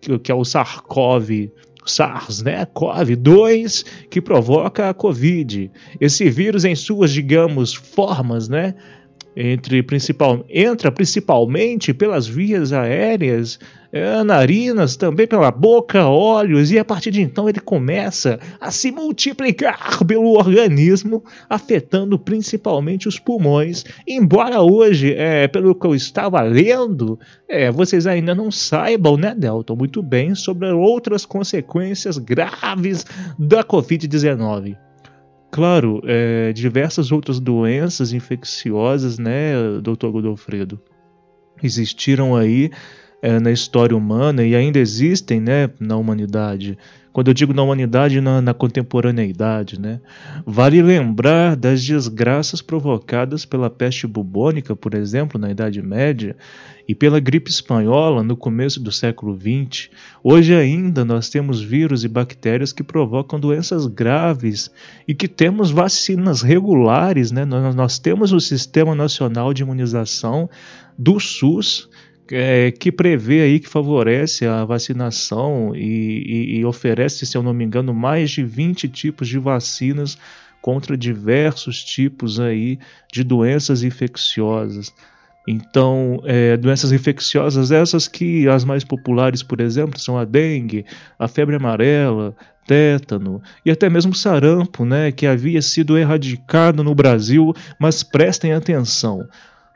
Que, 0.00 0.18
que 0.18 0.32
é 0.32 0.34
o 0.34 0.44
SARS-CoV 0.44 1.52
SARS, 1.84 2.42
né, 2.42 2.66
CoV-2, 2.66 3.84
que 4.10 4.20
provoca 4.20 4.90
a 4.90 4.94
Covid. 4.94 5.70
Esse 6.00 6.28
vírus, 6.28 6.64
em 6.64 6.74
suas, 6.74 7.10
digamos, 7.10 7.74
formas, 7.74 8.48
né, 8.48 8.74
entre 9.36 9.82
principal, 9.82 10.44
entra 10.48 10.90
principalmente 10.90 11.94
pelas 11.94 12.26
vias 12.26 12.72
aéreas, 12.72 13.58
é, 13.92 14.22
narinas, 14.22 14.96
também 14.96 15.26
pela 15.26 15.50
boca, 15.50 16.06
olhos, 16.06 16.70
e 16.70 16.78
a 16.78 16.84
partir 16.84 17.10
de 17.10 17.22
então 17.22 17.48
ele 17.48 17.60
começa 17.60 18.38
a 18.60 18.70
se 18.70 18.90
multiplicar 18.90 19.98
pelo 20.06 20.36
organismo, 20.38 21.24
afetando 21.48 22.18
principalmente 22.18 23.08
os 23.08 23.18
pulmões. 23.18 23.84
Embora 24.06 24.60
hoje, 24.60 25.14
é, 25.14 25.48
pelo 25.48 25.74
que 25.74 25.86
eu 25.86 25.94
estava 25.94 26.40
lendo, 26.42 27.18
é, 27.48 27.70
vocês 27.70 28.06
ainda 28.06 28.34
não 28.34 28.50
saibam, 28.50 29.16
né, 29.16 29.34
Delton, 29.36 29.76
muito 29.76 30.02
bem 30.02 30.34
sobre 30.34 30.68
outras 30.70 31.24
consequências 31.24 32.18
graves 32.18 33.04
da 33.38 33.64
Covid-19. 33.64 34.76
Claro, 35.50 36.00
é, 36.04 36.52
diversas 36.52 37.10
outras 37.10 37.40
doenças 37.40 38.12
infecciosas, 38.12 39.18
né, 39.18 39.52
doutor 39.82 40.12
Godofredo, 40.12 40.80
existiram 41.62 42.36
aí 42.36 42.70
é, 43.22 43.38
na 43.38 43.50
história 43.50 43.96
humana 43.96 44.44
e 44.44 44.54
ainda 44.54 44.78
existem, 44.78 45.40
né, 45.40 45.70
na 45.78 45.96
humanidade. 45.96 46.78
Quando 47.12 47.26
eu 47.28 47.34
digo 47.34 47.52
na 47.52 47.62
humanidade, 47.62 48.20
na, 48.20 48.40
na 48.40 48.54
contemporaneidade, 48.54 49.80
né? 49.80 50.00
Vale 50.46 50.80
lembrar 50.80 51.56
das 51.56 51.84
desgraças 51.84 52.62
provocadas 52.62 53.44
pela 53.44 53.68
peste 53.68 54.06
bubônica, 54.06 54.76
por 54.76 54.94
exemplo, 54.94 55.38
na 55.38 55.50
Idade 55.50 55.82
Média, 55.82 56.36
e 56.86 56.94
pela 56.94 57.18
gripe 57.18 57.50
espanhola 57.50 58.22
no 58.22 58.36
começo 58.36 58.80
do 58.80 58.92
século 58.92 59.36
XX. 59.36 59.90
Hoje 60.22 60.54
ainda 60.54 61.04
nós 61.04 61.28
temos 61.28 61.60
vírus 61.60 62.04
e 62.04 62.08
bactérias 62.08 62.72
que 62.72 62.84
provocam 62.84 63.40
doenças 63.40 63.88
graves 63.88 64.70
e 65.06 65.12
que 65.12 65.26
temos 65.26 65.72
vacinas 65.72 66.42
regulares, 66.42 67.32
né? 67.32 67.44
Nós, 67.44 67.74
nós 67.74 67.98
temos 67.98 68.32
o 68.32 68.38
Sistema 68.38 68.94
Nacional 68.94 69.52
de 69.52 69.62
Imunização 69.62 70.48
do 70.96 71.18
SUS 71.18 71.89
é, 72.30 72.70
que 72.70 72.92
prevê 72.92 73.42
aí 73.42 73.60
que 73.60 73.68
favorece 73.68 74.46
a 74.46 74.64
vacinação 74.64 75.74
e, 75.74 75.80
e, 75.80 76.58
e, 76.58 76.64
oferece, 76.64 77.26
se 77.26 77.36
eu 77.36 77.42
não 77.42 77.52
me 77.52 77.64
engano, 77.64 77.92
mais 77.92 78.30
de 78.30 78.42
20 78.42 78.88
tipos 78.88 79.28
de 79.28 79.38
vacinas 79.38 80.16
contra 80.60 80.96
diversos 80.96 81.82
tipos 81.82 82.38
aí 82.38 82.78
de 83.12 83.24
doenças 83.24 83.82
infecciosas. 83.82 84.92
Então, 85.48 86.20
é, 86.24 86.56
doenças 86.56 86.92
infecciosas, 86.92 87.70
essas 87.70 88.06
que 88.06 88.46
as 88.46 88.64
mais 88.64 88.84
populares, 88.84 89.42
por 89.42 89.60
exemplo, 89.60 89.98
são 89.98 90.18
a 90.18 90.24
dengue, 90.24 90.84
a 91.18 91.26
febre 91.26 91.56
amarela, 91.56 92.36
tétano 92.66 93.42
e 93.64 93.70
até 93.70 93.90
mesmo 93.90 94.14
sarampo, 94.14 94.84
né, 94.84 95.10
que 95.10 95.26
havia 95.26 95.60
sido 95.60 95.98
erradicado 95.98 96.84
no 96.84 96.94
Brasil, 96.94 97.52
mas 97.80 98.02
prestem 98.02 98.52
atenção, 98.52 99.26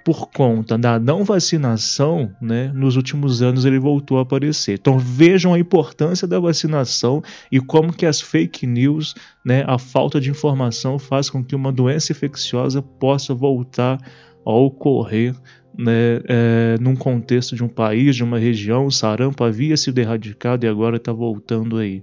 por 0.05 0.29
conta 0.29 0.77
da 0.77 0.99
não 0.99 1.25
vacinação, 1.25 2.31
né, 2.41 2.71
nos 2.75 2.95
últimos 2.95 3.41
anos 3.41 3.65
ele 3.65 3.79
voltou 3.79 4.19
a 4.19 4.23
aparecer. 4.23 4.75
Então 4.75 4.99
vejam 4.99 5.55
a 5.55 5.59
importância 5.59 6.29
da 6.29 6.39
vacinação 6.39 7.23
e 7.51 7.59
como 7.59 7.93
que 7.93 8.05
as 8.05 8.21
fake 8.21 8.67
news, 8.67 9.15
né, 9.43 9.65
a 9.67 9.79
falta 9.79 10.21
de 10.21 10.31
informação 10.31 10.99
faz 10.99 11.31
com 11.31 11.43
que 11.43 11.57
uma 11.57 11.73
doença 11.73 12.13
infecciosa 12.13 12.83
possa 12.83 13.35
voltar 13.35 13.99
a 14.45 14.53
ocorrer 14.53 15.35
né, 15.77 16.21
é, 16.27 16.77
num 16.81 16.95
contexto 16.95 17.57
de 17.57 17.65
um 17.65 17.69
país, 17.69 18.15
de 18.17 18.23
uma 18.23 18.39
região, 18.39 18.87
o 18.87 18.93
sarampo 18.93 19.43
havia 19.43 19.77
sido 19.77 19.99
erradicado 19.99 20.65
e 20.65 20.69
agora 20.69 20.97
está 20.97 21.13
voltando 21.13 21.79
aí. 21.79 22.03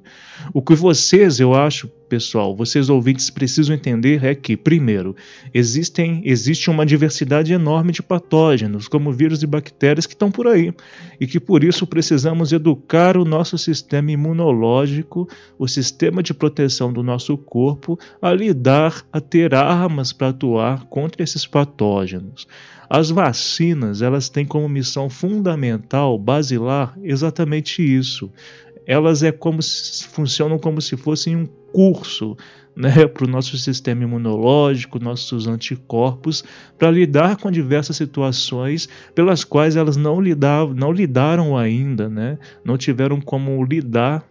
O 0.53 0.61
que 0.61 0.75
vocês, 0.75 1.39
eu 1.39 1.53
acho, 1.53 1.87
pessoal, 2.09 2.55
vocês 2.55 2.89
ouvintes 2.89 3.29
precisam 3.29 3.73
entender 3.73 4.25
é 4.25 4.35
que, 4.35 4.57
primeiro, 4.57 5.15
existem, 5.53 6.21
existe 6.25 6.69
uma 6.69 6.85
diversidade 6.85 7.53
enorme 7.53 7.93
de 7.93 8.03
patógenos, 8.03 8.87
como 8.87 9.13
vírus 9.13 9.41
e 9.41 9.47
bactérias 9.47 10.05
que 10.05 10.13
estão 10.13 10.29
por 10.29 10.47
aí, 10.47 10.73
e 11.19 11.25
que 11.25 11.39
por 11.39 11.63
isso 11.63 11.87
precisamos 11.87 12.51
educar 12.51 13.15
o 13.15 13.23
nosso 13.23 13.57
sistema 13.57 14.11
imunológico, 14.11 15.29
o 15.57 15.67
sistema 15.67 16.21
de 16.21 16.33
proteção 16.33 16.91
do 16.91 17.01
nosso 17.01 17.37
corpo, 17.37 17.97
a 18.21 18.33
lidar, 18.33 19.05
a 19.13 19.21
ter 19.21 19.55
armas 19.55 20.11
para 20.11 20.29
atuar 20.29 20.85
contra 20.87 21.23
esses 21.23 21.47
patógenos. 21.47 22.45
As 22.93 23.09
vacinas, 23.09 24.01
elas 24.01 24.27
têm 24.27 24.45
como 24.45 24.67
missão 24.67 25.09
fundamental, 25.09 26.19
basilar, 26.19 26.93
exatamente 27.01 27.81
isso. 27.81 28.29
Elas 28.85 29.23
é 29.23 29.31
como 29.31 29.61
se, 29.61 30.05
funcionam 30.09 30.59
como 30.59 30.81
se 30.81 30.97
fossem 30.97 31.37
um 31.37 31.45
curso 31.45 32.35
né, 32.75 33.07
para 33.07 33.23
o 33.23 33.29
nosso 33.29 33.57
sistema 33.57 34.03
imunológico, 34.03 35.01
nossos 35.01 35.47
anticorpos, 35.47 36.43
para 36.77 36.91
lidar 36.91 37.37
com 37.37 37.49
diversas 37.49 37.95
situações 37.95 38.89
pelas 39.15 39.45
quais 39.45 39.77
elas 39.77 39.95
não, 39.95 40.19
lidavam, 40.19 40.75
não 40.75 40.91
lidaram 40.91 41.57
ainda, 41.57 42.09
né, 42.09 42.37
não 42.61 42.77
tiveram 42.77 43.21
como 43.21 43.63
lidar 43.63 44.21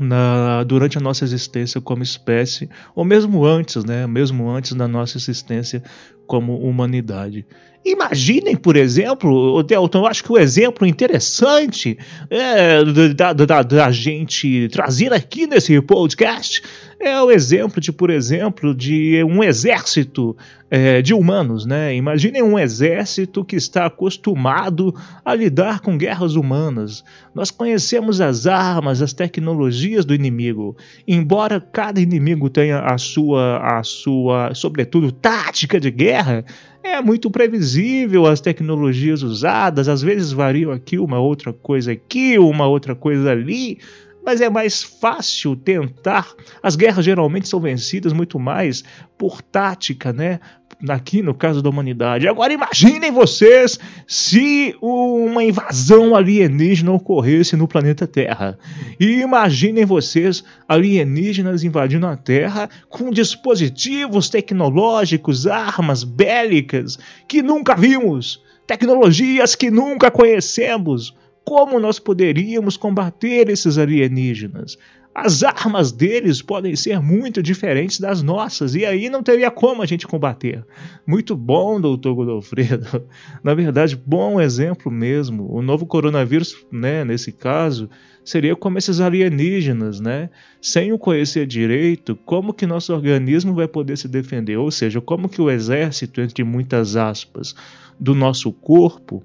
na, 0.00 0.64
durante 0.64 0.98
a 0.98 1.00
nossa 1.00 1.24
existência 1.24 1.80
como 1.80 2.02
espécie, 2.02 2.68
ou 2.94 3.04
mesmo 3.04 3.44
antes, 3.44 3.84
né, 3.84 4.06
mesmo 4.06 4.48
antes 4.48 4.72
da 4.72 4.88
nossa 4.88 5.18
existência 5.18 5.82
como 6.26 6.56
humanidade. 6.58 7.44
Imaginem, 7.84 8.56
por 8.56 8.76
exemplo, 8.76 9.62
Delton, 9.62 10.00
eu 10.00 10.06
acho 10.06 10.22
que 10.22 10.32
o 10.32 10.38
exemplo 10.38 10.86
interessante 10.86 11.98
é, 12.28 12.84
da, 13.14 13.32
da, 13.32 13.62
da, 13.62 13.90
gente 13.90 14.68
trazer 14.68 15.12
aqui 15.14 15.46
nesse 15.46 15.80
podcast 15.80 16.62
é 17.00 17.20
o 17.22 17.30
exemplo 17.30 17.80
de, 17.80 17.90
por 17.90 18.10
exemplo, 18.10 18.74
de 18.74 19.24
um 19.24 19.42
exército 19.42 20.36
é, 20.70 21.00
de 21.00 21.14
humanos, 21.14 21.64
né? 21.64 21.96
Imaginem 21.96 22.42
um 22.42 22.58
exército 22.58 23.42
que 23.42 23.56
está 23.56 23.86
acostumado 23.86 24.94
a 25.24 25.34
lidar 25.34 25.80
com 25.80 25.96
guerras 25.96 26.34
humanas. 26.34 27.02
Nós 27.34 27.50
conhecemos 27.50 28.20
as 28.20 28.46
armas, 28.46 29.00
as 29.00 29.14
tecnologias 29.14 30.04
do 30.04 30.14
inimigo. 30.14 30.76
Embora 31.08 31.58
cada 31.58 31.98
inimigo 32.00 32.50
tenha 32.50 32.80
a 32.80 32.98
sua, 32.98 33.78
a 33.78 33.82
sua, 33.82 34.54
sobretudo, 34.54 35.10
tática 35.10 35.80
de 35.80 35.90
guerra, 35.90 36.44
é 36.82 37.00
muito 37.00 37.30
previsível 37.30 38.26
as 38.26 38.42
tecnologias 38.42 39.22
usadas, 39.22 39.88
às 39.88 40.02
vezes 40.02 40.32
variam 40.32 40.70
aqui 40.70 40.98
uma 40.98 41.18
outra 41.18 41.52
coisa 41.52 41.92
aqui, 41.92 42.38
uma 42.38 42.66
outra 42.66 42.94
coisa 42.94 43.30
ali, 43.30 43.78
mas 44.24 44.40
é 44.40 44.48
mais 44.48 44.82
fácil 44.82 45.56
tentar. 45.56 46.28
As 46.62 46.76
guerras 46.76 47.04
geralmente 47.04 47.48
são 47.48 47.60
vencidas 47.60 48.12
muito 48.12 48.38
mais 48.38 48.84
por 49.16 49.42
tática, 49.42 50.12
né? 50.12 50.40
Aqui 50.88 51.20
no 51.20 51.34
caso 51.34 51.60
da 51.60 51.68
humanidade. 51.68 52.26
Agora 52.26 52.54
imaginem 52.54 53.10
vocês 53.10 53.78
se 54.06 54.74
uma 54.80 55.44
invasão 55.44 56.16
alienígena 56.16 56.92
ocorresse 56.92 57.54
no 57.54 57.68
planeta 57.68 58.06
Terra. 58.06 58.58
E 58.98 59.20
imaginem 59.20 59.84
vocês 59.84 60.42
alienígenas 60.66 61.64
invadindo 61.64 62.06
a 62.06 62.16
Terra 62.16 62.68
com 62.88 63.10
dispositivos 63.10 64.30
tecnológicos, 64.30 65.46
armas 65.46 66.02
bélicas 66.02 66.98
que 67.28 67.42
nunca 67.42 67.74
vimos, 67.74 68.42
tecnologias 68.66 69.54
que 69.54 69.70
nunca 69.70 70.10
conhecemos 70.10 71.14
como 71.50 71.80
nós 71.80 71.98
poderíamos 71.98 72.76
combater 72.76 73.48
esses 73.48 73.76
alienígenas? 73.76 74.78
As 75.12 75.42
armas 75.42 75.90
deles 75.90 76.40
podem 76.40 76.76
ser 76.76 77.00
muito 77.00 77.42
diferentes 77.42 77.98
das 77.98 78.22
nossas, 78.22 78.76
e 78.76 78.86
aí 78.86 79.10
não 79.10 79.20
teria 79.20 79.50
como 79.50 79.82
a 79.82 79.86
gente 79.86 80.06
combater. 80.06 80.64
Muito 81.04 81.34
bom, 81.34 81.80
doutor 81.80 82.14
Godofredo. 82.14 83.04
Na 83.42 83.52
verdade, 83.52 83.96
bom 83.96 84.40
exemplo 84.40 84.92
mesmo. 84.92 85.52
O 85.52 85.60
novo 85.60 85.86
coronavírus, 85.86 86.54
né, 86.70 87.04
nesse 87.04 87.32
caso, 87.32 87.90
seria 88.24 88.54
como 88.54 88.78
esses 88.78 89.00
alienígenas, 89.00 89.98
né? 89.98 90.30
Sem 90.62 90.92
o 90.92 90.98
conhecer 91.00 91.48
direito, 91.48 92.14
como 92.14 92.54
que 92.54 92.64
nosso 92.64 92.94
organismo 92.94 93.54
vai 93.54 93.66
poder 93.66 93.98
se 93.98 94.06
defender? 94.06 94.56
Ou 94.56 94.70
seja, 94.70 95.00
como 95.00 95.28
que 95.28 95.42
o 95.42 95.50
exército, 95.50 96.20
entre 96.20 96.44
muitas 96.44 96.94
aspas, 96.94 97.56
do 97.98 98.14
nosso 98.14 98.52
corpo 98.52 99.20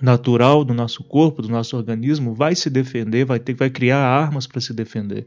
natural 0.00 0.64
do 0.64 0.74
nosso 0.74 1.02
corpo, 1.04 1.42
do 1.42 1.48
nosso 1.48 1.76
organismo, 1.76 2.34
vai 2.34 2.54
se 2.54 2.68
defender, 2.68 3.24
vai 3.24 3.38
ter, 3.38 3.54
vai 3.54 3.70
criar 3.70 3.98
armas 3.98 4.46
para 4.46 4.60
se 4.60 4.72
defender. 4.72 5.26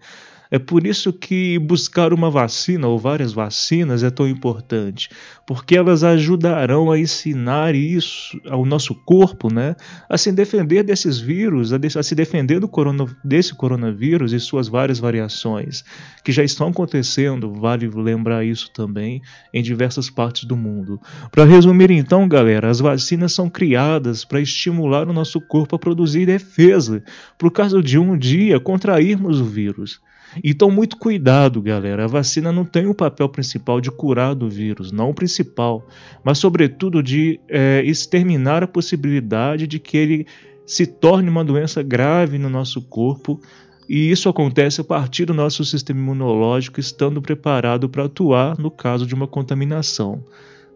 É 0.52 0.58
por 0.58 0.88
isso 0.88 1.14
que 1.14 1.60
buscar 1.60 2.12
uma 2.12 2.32
vacina 2.32 2.88
ou 2.88 2.98
várias 2.98 3.32
vacinas 3.32 4.02
é 4.02 4.10
tão 4.10 4.28
importante, 4.28 5.08
porque 5.46 5.76
elas 5.76 6.04
ajudarão 6.04 6.92
a 6.92 6.98
ensinar 6.98 7.76
isso 7.76 8.40
ao 8.50 8.66
nosso 8.66 8.96
corpo, 8.96 9.54
né, 9.54 9.76
a 10.10 10.18
se 10.18 10.32
defender 10.32 10.82
desses 10.82 11.20
vírus, 11.20 11.72
a, 11.72 11.78
de, 11.78 11.96
a 11.96 12.02
se 12.02 12.16
defender 12.16 12.60
do 12.60 12.68
corona, 12.68 13.06
desse 13.24 13.54
coronavírus 13.54 14.34
e 14.34 14.40
suas 14.40 14.68
várias 14.68 14.98
variações, 14.98 15.84
que 16.24 16.32
já 16.32 16.44
estão 16.44 16.70
acontecendo, 16.70 17.54
vale 17.54 17.88
lembrar 17.88 18.44
isso 18.44 18.72
também, 18.74 19.22
em 19.54 19.62
diversas 19.62 20.10
partes 20.10 20.46
do 20.46 20.58
mundo. 20.58 21.00
Para 21.30 21.46
resumir 21.46 21.92
então, 21.92 22.28
galera, 22.28 22.72
as 22.72 22.80
vacinas 22.80 23.34
são 23.34 23.52
criadas 23.52 24.26
para 24.26 24.42
estimular 24.42 25.08
o 25.08 25.14
nosso 25.14 25.40
corpo 25.40 25.76
a 25.76 25.80
produzir 25.80 26.26
defesa, 26.26 27.04
por 27.38 27.52
causa 27.52 27.84
de 27.84 28.00
um 28.00 28.18
dia 28.18 28.60
contrairmos 28.60 29.40
o 29.40 29.46
vírus. 29.46 30.02
Então, 30.44 30.70
muito 30.70 30.98
cuidado, 30.98 31.62
galera. 31.62 32.06
A 32.06 32.08
vacina 32.08 32.52
não 32.52 32.64
tem 32.66 32.88
o 32.88 32.94
papel 32.94 33.28
principal 33.30 33.82
de 33.82 33.92
curar 33.92 34.36
do 34.36 34.50
vírus, 34.50 34.92
não 34.92 35.10
o 35.10 35.14
principal, 35.14 35.88
mas, 36.24 36.38
sobretudo, 36.38 37.02
de 37.02 37.40
é, 37.48 37.82
exterminar 37.86 38.64
a 38.64 38.68
possibilidade 38.68 39.68
de 39.68 39.80
que 39.80 39.98
ele 39.98 40.28
se 40.66 40.86
torne 40.86 41.30
uma 41.30 41.44
doença 41.44 41.82
grave 41.82 42.38
no 42.38 42.50
nosso 42.50 42.82
corpo. 42.82 43.42
E 43.88 44.12
isso 44.12 44.30
acontece 44.30 44.80
a 44.82 44.84
partir 44.84 45.26
do 45.26 45.34
nosso 45.34 45.66
sistema 45.66 46.00
imunológico 46.00 46.80
estando 46.80 47.20
preparado 47.20 47.90
para 47.90 48.06
atuar 48.06 48.56
no 48.60 48.70
caso 48.70 49.08
de 49.08 49.16
uma 49.16 49.26
contaminação, 49.26 50.24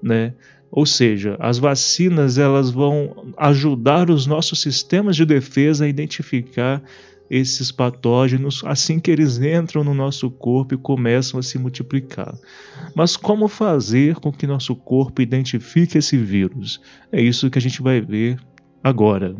né? 0.01 0.33
Ou 0.71 0.87
seja, 0.87 1.37
as 1.39 1.59
vacinas 1.59 2.39
elas 2.39 2.71
vão 2.71 3.31
ajudar 3.37 4.09
os 4.09 4.25
nossos 4.25 4.59
sistemas 4.59 5.15
de 5.15 5.23
defesa 5.23 5.85
a 5.85 5.87
identificar 5.87 6.81
esses 7.33 7.71
patógenos 7.71 8.61
assim 8.63 8.99
que 8.99 9.09
eles 9.09 9.41
entram 9.41 9.83
no 9.83 9.93
nosso 9.93 10.29
corpo 10.29 10.75
e 10.75 10.77
começam 10.77 11.39
a 11.39 11.43
se 11.43 11.57
multiplicar. 11.57 12.37
Mas 12.95 13.17
como 13.17 13.47
fazer 13.47 14.15
com 14.17 14.31
que 14.31 14.45
nosso 14.45 14.75
corpo 14.75 15.19
identifique 15.19 15.97
esse 15.97 16.15
vírus? 16.15 16.79
É 17.11 17.19
isso 17.19 17.49
que 17.49 17.57
a 17.57 17.61
gente 17.61 17.81
vai 17.81 17.99
ver 17.99 18.37
agora. 18.83 19.35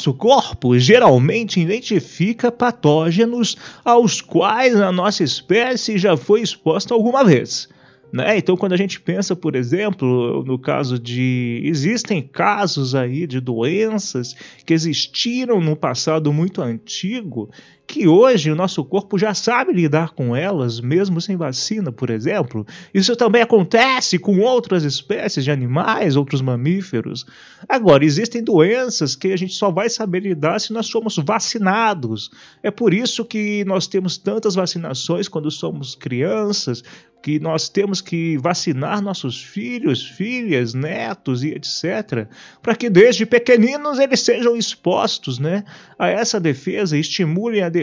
Nosso 0.00 0.14
corpo 0.14 0.78
geralmente 0.78 1.60
identifica 1.60 2.50
patógenos 2.50 3.54
aos 3.84 4.22
quais 4.22 4.80
a 4.80 4.90
nossa 4.90 5.22
espécie 5.22 5.98
já 5.98 6.16
foi 6.16 6.40
exposta 6.40 6.94
alguma 6.94 7.22
vez. 7.22 7.68
Né? 8.10 8.38
Então, 8.38 8.56
quando 8.56 8.72
a 8.72 8.78
gente 8.78 8.98
pensa, 8.98 9.36
por 9.36 9.54
exemplo, 9.54 10.42
no 10.42 10.58
caso 10.58 10.98
de. 10.98 11.60
Existem 11.64 12.22
casos 12.22 12.94
aí 12.94 13.26
de 13.26 13.40
doenças 13.40 14.34
que 14.64 14.72
existiram 14.72 15.60
no 15.60 15.76
passado 15.76 16.32
muito 16.32 16.62
antigo 16.62 17.50
que 17.90 18.06
hoje 18.06 18.52
o 18.52 18.54
nosso 18.54 18.84
corpo 18.84 19.18
já 19.18 19.34
sabe 19.34 19.72
lidar 19.72 20.10
com 20.10 20.36
elas, 20.36 20.78
mesmo 20.78 21.20
sem 21.20 21.36
vacina, 21.36 21.90
por 21.90 22.08
exemplo. 22.08 22.64
Isso 22.94 23.16
também 23.16 23.42
acontece 23.42 24.16
com 24.16 24.38
outras 24.38 24.84
espécies 24.84 25.42
de 25.42 25.50
animais, 25.50 26.14
outros 26.14 26.40
mamíferos. 26.40 27.26
Agora, 27.68 28.04
existem 28.04 28.44
doenças 28.44 29.16
que 29.16 29.32
a 29.32 29.36
gente 29.36 29.54
só 29.54 29.72
vai 29.72 29.90
saber 29.90 30.20
lidar 30.20 30.60
se 30.60 30.72
nós 30.72 30.86
somos 30.86 31.16
vacinados. 31.16 32.30
É 32.62 32.70
por 32.70 32.94
isso 32.94 33.24
que 33.24 33.64
nós 33.64 33.88
temos 33.88 34.16
tantas 34.16 34.54
vacinações 34.54 35.26
quando 35.26 35.50
somos 35.50 35.96
crianças, 35.96 36.84
que 37.22 37.38
nós 37.38 37.68
temos 37.68 38.00
que 38.00 38.38
vacinar 38.38 39.02
nossos 39.02 39.42
filhos, 39.42 40.02
filhas, 40.02 40.74
netos 40.74 41.42
e 41.42 41.48
etc, 41.48 42.26
para 42.62 42.74
que 42.74 42.88
desde 42.88 43.26
pequeninos 43.26 43.98
eles 43.98 44.20
sejam 44.20 44.56
expostos, 44.56 45.38
né, 45.38 45.64
a 45.98 46.08
essa 46.08 46.40
defesa, 46.40 46.96
estimulem 46.96 47.62
a 47.62 47.68
defesa 47.68 47.79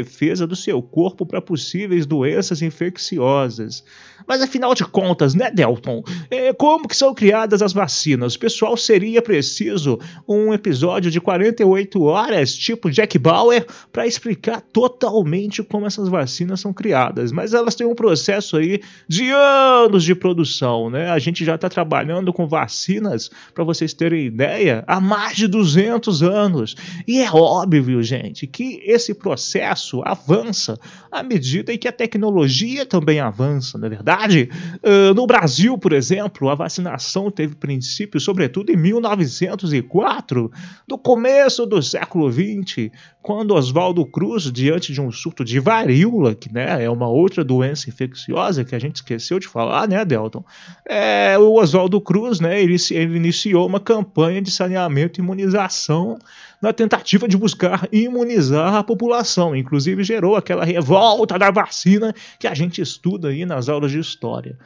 do 0.47 0.55
seu 0.55 0.81
corpo 0.81 1.25
para 1.25 1.41
possíveis 1.41 2.05
doenças 2.05 2.62
infecciosas. 2.62 3.83
Mas 4.27 4.41
afinal 4.41 4.73
de 4.73 4.83
contas, 4.83 5.33
né, 5.33 5.49
Delton? 5.49 6.03
É, 6.29 6.51
como 6.51 6.88
que 6.88 6.95
são 6.95 7.13
criadas 7.13 7.62
as 7.62 7.71
vacinas? 7.71 8.36
Pessoal, 8.36 8.75
seria 8.75 9.21
preciso 9.21 9.99
um 10.27 10.53
episódio 10.53 11.10
de 11.10 11.21
48 11.21 12.03
horas, 12.03 12.53
tipo 12.53 12.89
Jack 12.89 13.17
Bauer, 13.17 13.65
para 13.91 14.05
explicar 14.05 14.62
totalmente 14.62 15.63
como 15.63 15.86
essas 15.86 16.10
vacinas 16.10 16.60
são 16.60 16.73
criadas. 16.73 17.31
Mas 17.31 17.53
elas 17.53 17.75
têm 17.75 17.88
um 17.88 17.95
processo 17.95 18.57
aí 18.57 18.81
de 19.07 19.29
anos 19.31 20.03
de 20.03 20.13
produção, 20.13 20.89
né? 20.89 21.10
A 21.10 21.19
gente 21.19 21.45
já 21.45 21.55
está 21.55 21.69
trabalhando 21.69 22.33
com 22.33 22.47
vacinas, 22.47 23.29
para 23.53 23.63
vocês 23.63 23.93
terem 23.93 24.25
ideia, 24.25 24.83
há 24.88 24.99
mais 24.99 25.38
de 25.38 25.47
200 25.47 26.21
anos. 26.23 26.75
E 27.07 27.21
é 27.21 27.31
óbvio, 27.31 28.03
gente, 28.03 28.45
que 28.45 28.81
esse 28.83 29.13
processo 29.13 29.87
avança 30.04 30.80
à 31.12 31.23
medida 31.23 31.73
em 31.73 31.78
que 31.78 31.88
a 31.88 31.91
tecnologia 31.91 32.86
também 32.86 33.19
avança, 33.19 33.78
não 33.78 33.88
é 33.88 33.89
verdade? 33.89 34.50
Uh, 34.84 35.13
no 35.13 35.26
Brasil, 35.26 35.78
por 35.78 35.93
exemplo, 35.93 36.50
a 36.50 36.56
vacinação 36.56 37.32
teve 37.32 37.56
princípio, 37.56 38.19
sobretudo 38.19 38.71
em 38.71 38.78
1904, 38.78 40.52
no 40.88 40.97
começo 40.97 41.65
do 41.65 41.82
século 41.82 42.32
XX, 42.32 42.91
quando 43.21 43.54
Oswaldo 43.56 44.06
Cruz, 44.06 44.52
diante 44.52 44.93
de 44.93 45.02
um 45.02 45.12
surto 45.12 45.43
de 45.43 45.60
varíola, 45.60 46.34
que 46.34 46.52
né, 46.52 46.84
é 46.84 46.89
uma 46.89 47.10
outra 47.10 47.43
doença 47.43 47.89
infecciosa 47.89 48.63
que 48.63 48.73
a 48.73 48.80
gente 48.80 48.95
esqueceu 48.95 49.38
de 49.38 49.47
falar, 49.47 49.88
né, 49.88 50.06
Delton? 50.06 50.45
É, 50.88 51.38
o 51.38 51.56
Oswaldo 51.56 52.00
Cruz, 52.00 52.39
né, 52.39 52.62
ele, 52.62 52.78
ele 52.91 53.17
iniciou 53.17 53.67
uma 53.67 53.80
campanha 53.80 54.41
de 54.41 54.50
saneamento 54.50 55.19
e 55.19 55.21
imunização 55.21 56.17
na 56.62 56.74
tentativa 56.74 57.28
de 57.28 57.38
buscar 57.38 57.88
imunizar 57.91 58.76
a 58.76 58.84
população. 58.84 59.56
Inclusive 59.56 60.04
gerou 60.04 60.36
aquela 60.36 60.65
revolta 60.65 61.38
da 61.38 61.52
vacina 61.52 62.13
que 62.39 62.48
a 62.48 62.54
gente 62.54 62.82
estuda 62.82 63.30
aí 63.30 63.46
nas 63.46 63.70
aulas 63.70 63.91
de 63.91 64.00
história. 64.00 64.58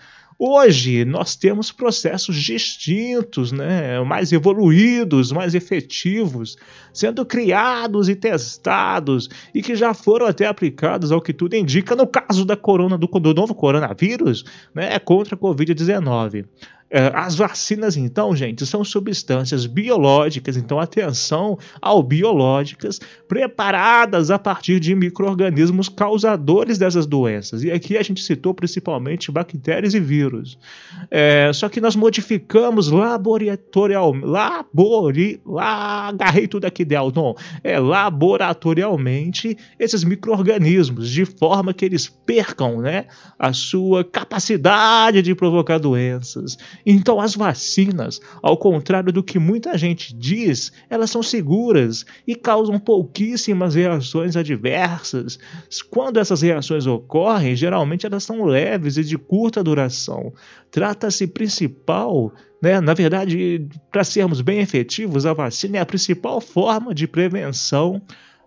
Hoje 0.44 1.06
nós 1.06 1.36
temos 1.36 1.72
processos 1.72 2.36
distintos, 2.36 3.52
né, 3.52 4.02
mais 4.02 4.32
evoluídos, 4.32 5.32
mais 5.32 5.54
efetivos, 5.54 6.58
sendo 6.92 7.24
criados 7.24 8.10
e 8.10 8.16
testados 8.16 9.30
e 9.54 9.62
que 9.62 9.76
já 9.76 9.94
foram 9.94 10.26
até 10.26 10.48
aplicados 10.48 11.12
ao 11.12 11.22
que 11.22 11.32
tudo 11.32 11.56
indica 11.56 11.96
no 11.96 12.08
caso 12.08 12.44
da 12.44 12.58
corona 12.58 12.98
do, 12.98 13.06
do 13.06 13.36
novo 13.36 13.54
coronavírus, 13.54 14.44
né, 14.74 14.98
contra 14.98 15.36
a 15.36 15.38
COVID-19. 15.38 16.46
É, 16.94 17.10
as 17.16 17.36
vacinas, 17.36 17.96
então, 17.96 18.36
gente, 18.36 18.66
são 18.66 18.84
substâncias 18.84 19.66
biológicas, 19.66 20.58
então 20.58 20.78
atenção 20.78 21.58
ao 21.82 22.04
biológicas, 22.04 23.00
preparadas 23.30 24.30
a 24.30 24.38
partir 24.38 24.78
de 24.78 24.94
micro-organismos 24.94 25.88
causadores 25.88 26.78
dessas 26.78 27.06
doenças. 27.06 27.64
E 27.64 27.72
aqui 27.72 27.98
a 27.98 28.04
gente 28.04 28.22
citou 28.22 28.54
principalmente 28.54 29.32
bactérias 29.32 29.94
e 29.94 30.02
vírus. 30.02 30.60
É, 31.10 31.50
só 31.54 31.70
que 31.70 31.80
nós 31.80 31.96
modificamos 31.96 32.90
laboratorial, 32.90 34.14
labori, 34.14 35.40
lá, 35.46 36.10
agarrei 36.10 36.46
tudo 36.46 36.66
aqui, 36.66 36.84
Delton, 36.84 37.36
é, 37.64 37.80
laboratorialmente 37.80 39.58
esses 39.80 40.04
micro-organismos, 40.04 41.10
de 41.10 41.24
forma 41.24 41.74
que 41.74 41.86
eles 41.86 42.10
percam 42.10 42.82
né, 42.82 43.06
a 43.40 43.54
sua 43.54 44.04
capacidade 44.04 45.22
de 45.22 45.34
provocar 45.34 45.78
doenças 45.78 46.58
então, 46.86 47.20
as 47.20 47.36
vacinas, 47.36 48.20
ao 48.42 48.58
contrário 48.58 49.12
do 49.12 49.24
que 49.24 49.40
muita 49.40 49.78
gente 49.78 50.16
diz, 50.16 50.72
elas 50.90 51.10
são 51.10 51.22
seguras 51.22 52.06
e 52.28 52.36
causam 52.36 52.80
pouquíssimas 52.80 53.76
reações 53.76 54.36
adversas. 54.36 55.40
Quando 55.90 56.18
essas 56.18 56.42
reações 56.42 56.86
ocorrem, 56.88 57.56
geralmente 57.56 58.06
elas 58.06 58.24
são 58.24 58.44
leves 58.44 58.98
e 58.98 59.04
de 59.04 59.18
curta 59.18 59.64
duração. 59.64 60.34
Trata-se 60.70 61.28
principal 61.28 62.34
né? 62.62 62.80
Na 62.80 62.94
verdade, 62.94 63.68
para 63.92 64.04
sermos 64.04 64.40
bem 64.40 64.60
efetivos, 64.60 65.26
a 65.26 65.34
vacina 65.34 65.78
é 65.78 65.80
a 65.82 65.86
principal 65.86 66.40
forma 66.40 66.94
de 66.94 67.08
prevenção. 67.08 68.02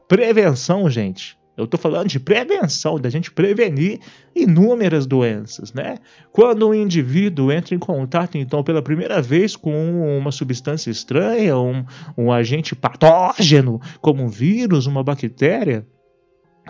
Prevenção, 0.07 0.89
gente, 0.89 1.37
eu 1.57 1.65
estou 1.65 1.79
falando 1.79 2.09
de 2.09 2.19
prevenção, 2.19 2.99
da 2.99 3.09
gente 3.09 3.31
prevenir 3.31 4.01
inúmeras 4.35 5.07
doenças, 5.07 5.73
né? 5.73 5.99
Quando 6.33 6.69
um 6.69 6.75
indivíduo 6.75 7.53
entra 7.53 7.75
em 7.75 7.79
contato, 7.79 8.37
então, 8.37 8.65
pela 8.65 8.83
primeira 8.83 9.23
vez 9.23 9.55
com 9.55 10.19
uma 10.19 10.33
substância 10.33 10.91
estranha, 10.91 11.57
um, 11.57 11.85
um 12.19 12.33
agente 12.33 12.75
patógeno, 12.75 13.81
como 14.01 14.23
um 14.23 14.29
vírus, 14.29 14.87
uma 14.87 15.05
bactéria, 15.05 15.87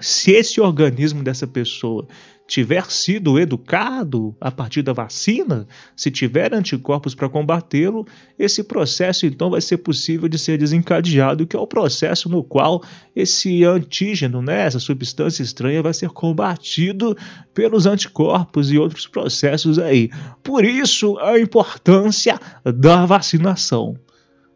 se 0.01 0.33
esse 0.33 0.61
organismo 0.61 1.23
dessa 1.23 1.47
pessoa 1.47 2.07
tiver 2.47 2.85
sido 2.91 3.39
educado 3.39 4.37
a 4.41 4.51
partir 4.51 4.83
da 4.83 4.93
vacina, 4.93 5.67
se 5.97 6.11
tiver 6.11 6.53
anticorpos 6.53 7.15
para 7.15 7.29
combatê-lo, 7.29 8.07
esse 8.39 8.63
processo 8.63 9.25
então 9.25 9.51
vai 9.51 9.61
ser 9.61 9.79
possível 9.79 10.29
de 10.29 10.39
ser 10.39 10.59
desencadeado, 10.59 11.47
que 11.47 11.57
é 11.57 11.59
o 11.59 11.67
processo 11.67 12.29
no 12.29 12.45
qual 12.45 12.83
esse 13.17 13.65
antígeno, 13.65 14.43
né, 14.43 14.67
essa 14.67 14.79
substância 14.79 15.43
estranha, 15.43 15.83
vai 15.83 15.95
ser 15.95 16.11
combatido 16.11 17.17
pelos 17.55 17.87
anticorpos 17.87 18.71
e 18.71 18.79
outros 18.79 19.07
processos 19.07 19.79
aí. 19.79 20.11
Por 20.43 20.65
isso 20.65 21.19
a 21.19 21.39
importância 21.39 22.39
da 22.65 23.07
vacinação. 23.07 23.97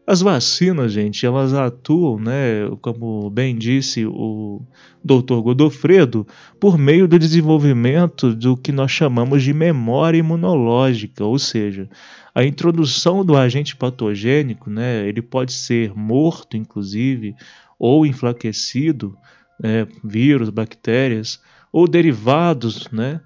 As 0.09 0.21
vacinas, 0.21 0.91
gente, 0.91 1.23
elas 1.23 1.53
atuam, 1.53 2.17
né, 2.17 2.67
como 2.81 3.29
bem 3.29 3.55
disse 3.55 4.07
o 4.07 4.59
Dr. 5.03 5.39
Godofredo, 5.39 6.25
por 6.59 6.79
meio 6.79 7.07
do 7.07 7.19
desenvolvimento 7.19 8.33
do 8.33 8.57
que 8.57 8.71
nós 8.71 8.89
chamamos 8.89 9.43
de 9.43 9.53
memória 9.53 10.17
imunológica, 10.17 11.23
ou 11.23 11.37
seja, 11.37 11.87
a 12.33 12.43
introdução 12.43 13.23
do 13.23 13.37
agente 13.37 13.75
patogênico, 13.75 14.67
né, 14.67 15.07
ele 15.07 15.21
pode 15.21 15.53
ser 15.53 15.93
morto, 15.95 16.57
inclusive, 16.57 17.35
ou 17.77 18.03
enfraquecido, 18.03 19.15
né, 19.61 19.87
vírus, 20.03 20.49
bactérias, 20.49 21.39
ou 21.71 21.87
derivados, 21.87 22.89
né, 22.91 23.21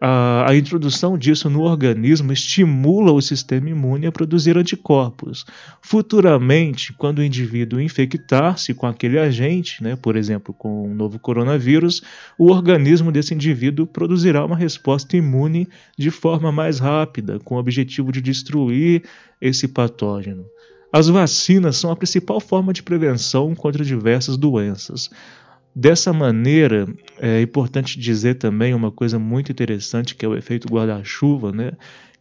a, 0.00 0.54
introdução 0.54 1.18
disso 1.18 1.50
no 1.50 1.60
organismo 1.60 2.32
estimula 2.32 3.12
o 3.12 3.20
sistema 3.20 3.68
imune 3.68 4.06
a 4.06 4.12
produzir 4.12 4.56
anticorpos. 4.56 5.44
Futuramente, 5.82 6.94
quando 6.94 7.18
o 7.18 7.22
indivíduo 7.22 7.80
infectar-se 7.80 8.72
com 8.72 8.86
aquele 8.86 9.18
agente, 9.18 9.82
né, 9.82 9.96
por 9.96 10.16
exemplo, 10.16 10.54
com 10.54 10.88
um 10.88 10.94
novo 10.94 11.18
coronavírus, 11.18 12.02
o 12.38 12.50
organismo 12.50 13.12
desse 13.12 13.34
indivíduo 13.34 13.86
produzirá 13.86 14.42
uma 14.44 14.56
resposta 14.56 15.18
imune 15.18 15.68
de 15.98 16.10
forma 16.10 16.50
mais 16.50 16.78
rápida, 16.78 17.38
com 17.38 17.56
o 17.56 17.58
objetivo 17.58 18.10
de 18.10 18.22
destruir 18.22 19.04
esse 19.38 19.68
patógeno. 19.68 20.46
As 20.92 21.08
vacinas 21.08 21.76
são 21.76 21.90
a 21.90 21.96
principal 21.96 22.40
forma 22.40 22.72
de 22.72 22.82
prevenção 22.82 23.54
contra 23.54 23.84
diversas 23.84 24.36
doenças. 24.36 25.10
Dessa 25.74 26.12
maneira, 26.12 26.86
é 27.18 27.40
importante 27.40 27.98
dizer 27.98 28.34
também 28.34 28.74
uma 28.74 28.90
coisa 28.90 29.18
muito 29.18 29.52
interessante 29.52 30.14
que 30.14 30.24
é 30.24 30.28
o 30.28 30.36
efeito 30.36 30.68
guarda-chuva, 30.68 31.52
né? 31.52 31.72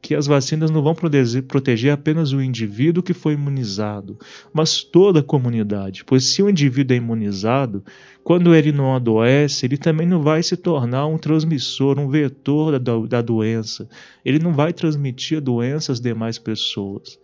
que 0.01 0.15
as 0.15 0.27
vacinas 0.27 0.71
não 0.71 0.81
vão 0.81 0.95
proteger 0.95 1.91
apenas 1.91 2.31
o 2.31 2.41
indivíduo 2.41 3.03
que 3.03 3.13
foi 3.13 3.33
imunizado, 3.33 4.17
mas 4.53 4.81
toda 4.81 5.19
a 5.19 5.23
comunidade. 5.23 6.05
Pois 6.05 6.23
se 6.23 6.41
o 6.41 6.49
indivíduo 6.49 6.93
é 6.93 6.97
imunizado, 6.97 7.83
quando 8.23 8.55
ele 8.55 8.71
não 8.71 8.95
adoece, 8.95 9.65
ele 9.65 9.77
também 9.77 10.07
não 10.07 10.21
vai 10.21 10.41
se 10.41 10.55
tornar 10.55 11.05
um 11.05 11.17
transmissor, 11.17 11.99
um 11.99 12.07
vetor 12.07 12.79
da, 12.79 12.97
da 12.97 13.21
doença. 13.21 13.89
Ele 14.23 14.39
não 14.39 14.53
vai 14.53 14.71
transmitir 14.71 15.37
a 15.37 15.41
doença 15.41 15.91
às 15.91 15.99
demais 15.99 16.37
pessoas. 16.37 17.19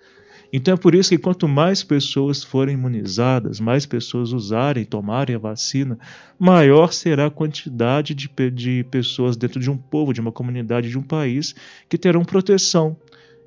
Então 0.58 0.74
é 0.74 0.78
por 0.78 0.96
isso 0.96 1.10
que 1.10 1.18
quanto 1.18 1.50
mais 1.50 1.84
pessoas 1.84 2.42
forem 2.42 2.76
imunizadas, 2.76 3.60
mais 3.60 3.86
pessoas 3.86 4.32
usarem, 4.32 4.86
tomarem 4.86 5.36
a 5.36 5.40
vacina, 5.40 6.00
maior 6.40 6.94
será 6.94 7.26
a 7.26 7.30
quantidade 7.30 8.16
de, 8.16 8.30
de 8.52 8.86
pessoas 8.86 9.36
dentro 9.36 9.60
de 9.60 9.70
um 9.70 9.76
povo, 9.76 10.14
de 10.14 10.22
uma 10.22 10.32
comunidade, 10.32 10.90
de 10.90 10.98
um 10.98 11.04
país 11.04 11.54
que 11.90 11.98
terão 11.98 12.24
proteção. 12.24 12.96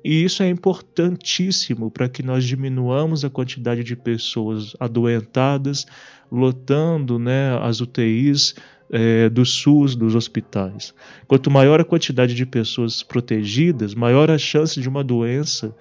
E 0.05 0.23
isso 0.23 0.43
é 0.43 0.49
importantíssimo 0.49 1.89
para 1.89 2.07
que 2.07 2.21
nós 2.21 2.45
diminuamos 2.45 3.25
a 3.25 3.29
quantidade 3.29 3.83
de 3.83 3.95
pessoas 3.95 4.75
adoentadas, 4.79 5.87
lotando 6.31 7.17
né, 7.17 7.57
as 7.59 7.81
UTIs 7.81 8.53
é, 8.91 9.27
do 9.29 9.43
SUS, 9.47 9.95
dos 9.95 10.13
hospitais. 10.13 10.93
Quanto 11.27 11.49
maior 11.49 11.81
a 11.81 11.85
quantidade 11.85 12.35
de 12.35 12.45
pessoas 12.45 13.01
protegidas, 13.01 13.95
maior 13.95 14.29
a 14.29 14.37
chance 14.37 14.79
de 14.79 14.87
uma 14.87 15.03
doença 15.03 15.75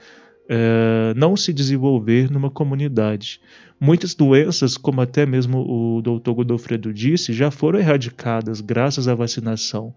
é, 0.48 1.12
não 1.14 1.36
se 1.36 1.52
desenvolver 1.52 2.30
numa 2.30 2.50
comunidade. 2.50 3.40
Muitas 3.78 4.14
doenças, 4.14 4.76
como 4.76 5.00
até 5.00 5.26
mesmo 5.26 5.58
o 5.58 6.02
Dr. 6.02 6.32
Godofredo 6.32 6.92
disse, 6.92 7.32
já 7.32 7.50
foram 7.50 7.78
erradicadas 7.78 8.60
graças 8.60 9.06
à 9.06 9.14
vacinação. 9.14 9.94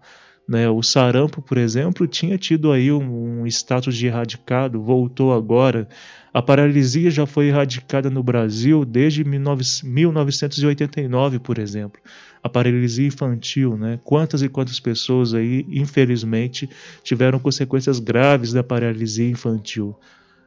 Né? 0.48 0.68
O 0.68 0.82
sarampo, 0.82 1.40
por 1.40 1.56
exemplo, 1.56 2.06
tinha 2.06 2.36
tido 2.36 2.70
aí 2.70 2.92
um, 2.92 3.40
um 3.40 3.46
status 3.46 3.96
de 3.96 4.06
erradicado, 4.06 4.82
voltou 4.82 5.32
agora. 5.32 5.88
A 6.34 6.42
paralisia 6.42 7.10
já 7.10 7.26
foi 7.26 7.48
erradicada 7.48 8.10
no 8.10 8.22
Brasil 8.22 8.84
desde 8.84 9.24
1989, 9.24 11.38
por 11.38 11.58
exemplo. 11.58 12.00
A 12.42 12.48
paralisia 12.48 13.06
infantil, 13.06 13.76
né? 13.76 14.00
Quantas 14.02 14.42
e 14.42 14.48
quantas 14.48 14.80
pessoas 14.80 15.32
aí, 15.32 15.64
infelizmente, 15.68 16.68
tiveram 17.04 17.38
consequências 17.38 18.00
graves 18.00 18.52
da 18.52 18.64
paralisia 18.64 19.28
infantil. 19.28 19.96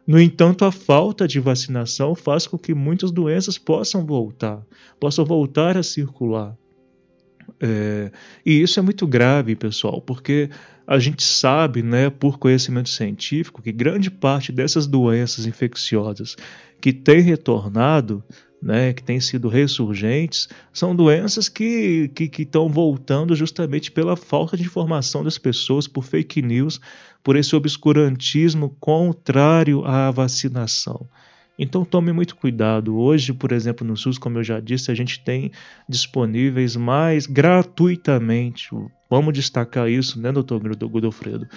No 0.08 0.20
entanto, 0.20 0.66
a 0.66 0.72
falta 0.72 1.28
de 1.28 1.40
vacinação 1.40 2.14
faz 2.14 2.46
com 2.46 2.58
que 2.58 2.74
muitas 2.74 3.12
doenças 3.12 3.58
possam 3.58 4.06
voltar, 4.06 4.64
possam 5.00 5.26
voltar 5.26 5.78
a 5.78 5.84
circular. 5.84 6.56
É, 7.60 8.12
e 8.46 8.62
isso 8.62 8.80
é 8.80 8.84
muito 8.84 9.08
grave, 9.08 9.56
pessoal, 9.56 10.02
porque 10.02 10.50
a 10.86 11.00
gente 11.00 11.24
sabe, 11.24 11.82
né, 11.82 12.10
por 12.10 12.38
conhecimento 12.38 12.90
científico, 12.90 13.62
que 13.62 13.72
grande 13.72 14.12
parte 14.12 14.52
dessas 14.52 14.86
doenças 14.86 15.48
infecciosas 15.48 16.36
que 16.80 16.94
têm 16.94 17.22
retornado 17.22 18.24
né, 18.66 18.94
que 18.94 19.04
têm 19.04 19.20
sido 19.20 19.48
ressurgentes, 19.48 20.50
são 20.74 20.96
doenças 20.96 21.48
que 21.48 22.12
estão 22.40 22.68
voltando 22.68 23.36
justamente 23.36 23.92
pela 23.92 24.18
falta 24.18 24.58
de 24.58 24.64
informação 24.64 25.24
das 25.24 25.38
pessoas, 25.38 25.88
por 25.88 26.04
fake 26.04 26.42
news, 26.42 26.82
por 27.26 27.36
esse 27.36 27.56
obscurantismo 27.56 28.70
contrário 28.80 29.84
à 29.84 30.12
vacinação. 30.12 31.10
Então 31.58 31.84
tome 31.84 32.14
muito 32.14 32.36
cuidado. 32.36 32.96
Hoje, 32.96 33.34
por 33.34 33.52
exemplo, 33.52 33.86
no 33.86 33.98
SUS, 33.98 34.20
como 34.20 34.38
eu 34.38 34.44
já 34.44 34.60
disse, 34.60 34.92
a 34.92 34.94
gente 34.94 35.20
tem 35.22 35.52
disponíveis 35.90 36.76
mais 36.76 37.26
gratuitamente. 37.26 38.70
Vamos 39.10 39.34
destacar 39.34 39.90
isso, 39.90 40.22
né, 40.22 40.32
doutor 40.32 40.62
Godofredo? 40.88 41.48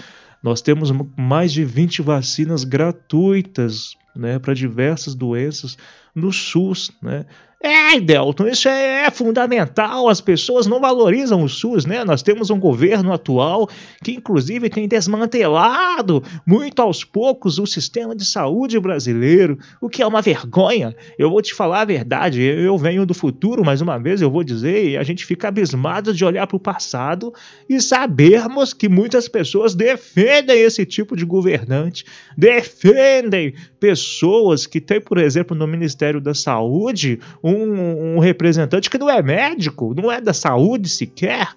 Nós 0.43 0.63
temos 0.63 0.91
mais 1.15 1.53
de 1.53 1.67
20 1.67 2.01
vacinas 2.01 2.65
gratuitas 2.65 3.95
né, 4.17 4.39
para 4.39 4.55
diversas 4.55 5.15
doenças 5.15 5.77
no 6.15 6.33
SUS, 6.33 6.91
né? 7.03 7.27
É, 7.61 7.99
Delton, 7.99 8.47
isso 8.47 8.69
é, 8.69 9.07
é, 9.07 9.11
fundamental. 9.11 10.09
As 10.09 10.21
pessoas 10.21 10.69
não 10.69 10.81
valorizam 10.81 11.43
o 11.43 11.49
SUS, 11.49 11.85
né? 11.85 12.05
Nós 12.05 12.23
temos 12.23 12.51
um 12.51 12.59
governo 12.59 13.13
atual 13.13 13.69
que, 14.05 14.13
inclusive, 14.13 14.71
tem 14.71 14.87
desmantelado 14.87 16.23
muito 16.47 16.81
aos 16.81 17.03
poucos 17.03 17.59
o 17.59 17.67
sistema 17.67 18.15
de 18.15 18.25
saúde 18.25 18.79
brasileiro, 18.79 19.59
o 19.81 19.89
que 19.89 20.03
é 20.03 20.07
uma 20.07 20.23
vergonha. 20.23 20.95
Eu 21.19 21.31
vou 21.31 21.43
te 21.43 21.53
falar 21.53 21.81
a 21.81 21.85
verdade. 21.85 22.41
Eu 22.41 22.79
venho 22.79 23.05
do 23.05 23.13
futuro, 23.13 23.65
mais 23.65 23.81
uma 23.81 23.99
vez, 23.99 24.23
eu 24.23 24.31
vou 24.31 24.45
dizer, 24.45 24.91
e 24.91 24.97
a 24.97 25.03
gente 25.03 25.27
fica 25.27 25.49
abismado 25.49 26.15
de 26.15 26.25
olhar 26.25 26.47
para 26.47 26.57
o 26.57 26.61
passado 26.61 27.35
e 27.69 27.81
sabermos 27.81 28.73
que 28.73 28.89
muitas 28.89 29.27
pessoas 29.27 29.75
defendem 29.75 30.61
esse 30.61 30.87
tipo 30.87 31.17
de 31.17 31.25
governante, 31.25 32.05
defendem 32.37 33.53
pessoas 33.81 34.65
que 34.65 34.81
têm, 34.81 35.01
por 35.01 35.19
exemplo, 35.19 35.57
no 35.57 35.67
Ministério 35.67 36.21
da 36.21 36.35
Saúde, 36.35 37.19
um 37.49 38.19
representante 38.19 38.91
que 38.91 38.99
não 38.99 39.09
é 39.09 39.23
médico, 39.23 39.95
não 39.97 40.11
é 40.11 40.21
da 40.21 40.33
saúde 40.33 40.89
sequer, 40.89 41.49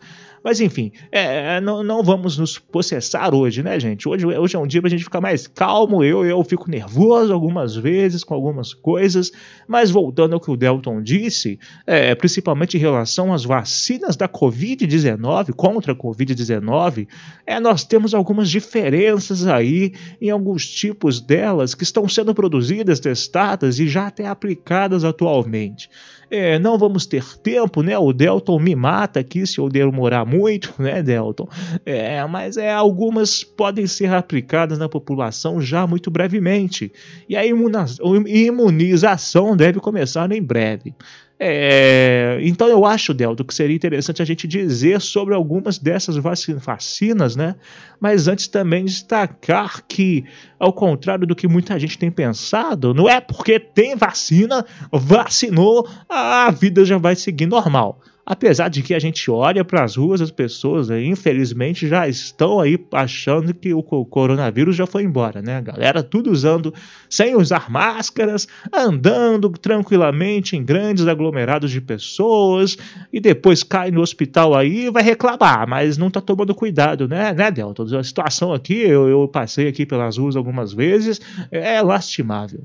mas 0.44 0.60
enfim, 0.60 0.92
é, 1.12 1.56
é, 1.56 1.62
não, 1.62 1.84
não, 1.84 2.04
vamos 2.04 2.38
nos 2.38 2.58
processar 2.58 3.34
hoje, 3.34 3.62
né, 3.62 3.80
gente? 3.80 4.10
Hoje, 4.10 4.26
hoje 4.26 4.56
é 4.56 4.60
um 4.60 4.66
dia 4.66 4.82
pra 4.82 4.90
gente 4.90 5.04
ficar 5.04 5.22
mais 5.22 5.46
calmo. 5.48 6.04
Eu, 6.04 6.26
eu 6.26 6.44
fico 6.44 6.70
nervoso 6.70 7.32
algumas 7.32 7.76
vezes 7.76 8.24
com 8.24 8.34
algumas 8.34 8.74
coisas, 8.74 9.32
mas 9.68 9.92
voltando 9.92 10.34
ao 10.34 10.40
que 10.40 10.50
o 10.50 10.58
Delton 10.58 11.02
disse, 11.02 11.60
é, 11.86 12.16
principalmente 12.16 12.76
em 12.76 12.80
relação 12.80 13.34
às 13.34 13.44
vacinas 13.44 14.16
da 14.16 14.28
Covid-19, 14.28 15.54
contra 15.54 15.94
a 15.94 15.96
Covid-19, 15.96 17.08
é, 17.46 17.60
nós 17.60 17.84
temos 17.84 18.14
algumas 18.14 18.50
diferenças 18.50 19.46
aí 19.46 19.94
em 20.20 20.30
alguns 20.30 20.68
tipos 20.68 21.22
delas 21.22 21.76
que 21.76 21.84
estão 21.84 22.08
sendo 22.10 22.34
produzidas, 22.34 23.00
testadas 23.00 23.80
e 23.80 23.88
já 23.88 24.08
até 24.08 24.28
aplicadas 24.28 25.04
atualmente. 25.04 25.90
É, 26.32 26.58
não 26.58 26.78
vamos 26.78 27.06
ter 27.06 27.26
tempo, 27.40 27.84
né? 27.84 27.98
O 27.98 28.14
Delton 28.14 28.58
me 28.58 28.74
mata 28.74 29.20
aqui 29.20 29.46
se 29.46 29.60
eu 29.60 29.68
demorar 29.68 30.26
muito, 30.26 30.74
né, 30.80 31.04
Delton? 31.04 31.50
É, 31.86 32.26
mas 32.26 32.56
é, 32.56 32.72
algumas 32.72 33.44
podem 33.44 33.86
ser 33.86 34.14
aplicadas 34.14 34.80
na 34.80 34.88
população 34.88 35.60
já 35.60 35.86
muito 35.86 36.10
brevemente. 36.10 36.94
E 37.28 37.36
a 37.36 37.46
imunização 37.46 39.58
deve 39.58 39.82
começar 39.82 40.32
em 40.32 40.42
breve. 40.42 40.96
É, 41.44 42.38
então 42.44 42.68
eu 42.68 42.86
acho, 42.86 43.16
Delto, 43.16 43.44
que 43.44 43.52
seria 43.52 43.76
interessante 43.76 44.22
a 44.22 44.26
gente 44.26 44.48
dizer 44.48 45.02
sobre 45.02 45.34
algumas 45.34 45.80
dessas 45.80 46.16
vacinas, 46.16 47.36
né? 47.36 47.56
Mas 48.00 48.28
antes 48.28 48.48
também 48.48 48.86
destacar 48.86 49.84
que, 49.88 50.24
ao 50.60 50.72
contrário 50.72 51.26
do 51.26 51.36
que 51.36 51.48
muita 51.48 51.80
gente 51.80 51.98
tem 51.98 52.12
pensado, 52.12 52.94
não 52.94 53.10
é 53.10 53.20
porque 53.20 53.60
tem 53.60 53.96
vacina, 53.96 54.64
vacinou, 54.94 55.90
a 56.08 56.52
vida 56.52 56.86
já 56.86 57.00
vai 57.00 57.16
seguir 57.16 57.48
normal. 57.48 58.00
Apesar 58.32 58.70
de 58.70 58.82
que 58.82 58.94
a 58.94 59.00
gente 59.00 59.30
olha 59.30 59.62
para 59.62 59.84
as 59.84 59.98
ruas, 59.98 60.22
as 60.22 60.32
pessoas, 60.32 60.90
infelizmente, 60.90 61.86
já 61.86 62.08
estão 62.08 62.62
aí 62.62 62.80
achando 62.94 63.54
que 63.54 63.74
o 63.74 63.84
coronavírus 63.84 64.74
já 64.74 64.88
foi 64.88 65.04
embora, 65.04 65.42
né? 65.42 65.58
A 65.58 65.62
galera 65.62 66.02
tudo 66.02 66.32
usando, 66.32 66.74
sem 67.10 67.36
usar 67.36 67.70
máscaras, 67.70 68.48
andando 68.72 69.50
tranquilamente 69.50 70.56
em 70.56 70.64
grandes 70.64 71.08
aglomerados 71.08 71.72
de 71.72 71.82
pessoas 71.82 72.78
e 73.12 73.20
depois 73.20 73.64
cai 73.64 73.92
no 73.92 74.00
hospital 74.00 74.56
aí 74.56 74.86
e 74.86 74.90
vai 74.90 75.04
reclamar, 75.04 75.68
mas 75.68 75.98
não 75.98 76.10
tá 76.10 76.22
tomando 76.22 76.56
cuidado, 76.56 77.10
né, 77.10 77.34
né, 77.34 77.52
Delta? 77.52 77.84
A 77.84 78.02
situação 78.02 78.54
aqui, 78.54 78.80
eu, 78.80 79.10
eu 79.10 79.28
passei 79.28 79.68
aqui 79.68 79.86
pelas 79.86 80.18
ruas 80.18 80.38
algumas 80.38 80.72
vezes, 80.72 81.20
é 81.52 81.82
lastimável. 81.82 82.62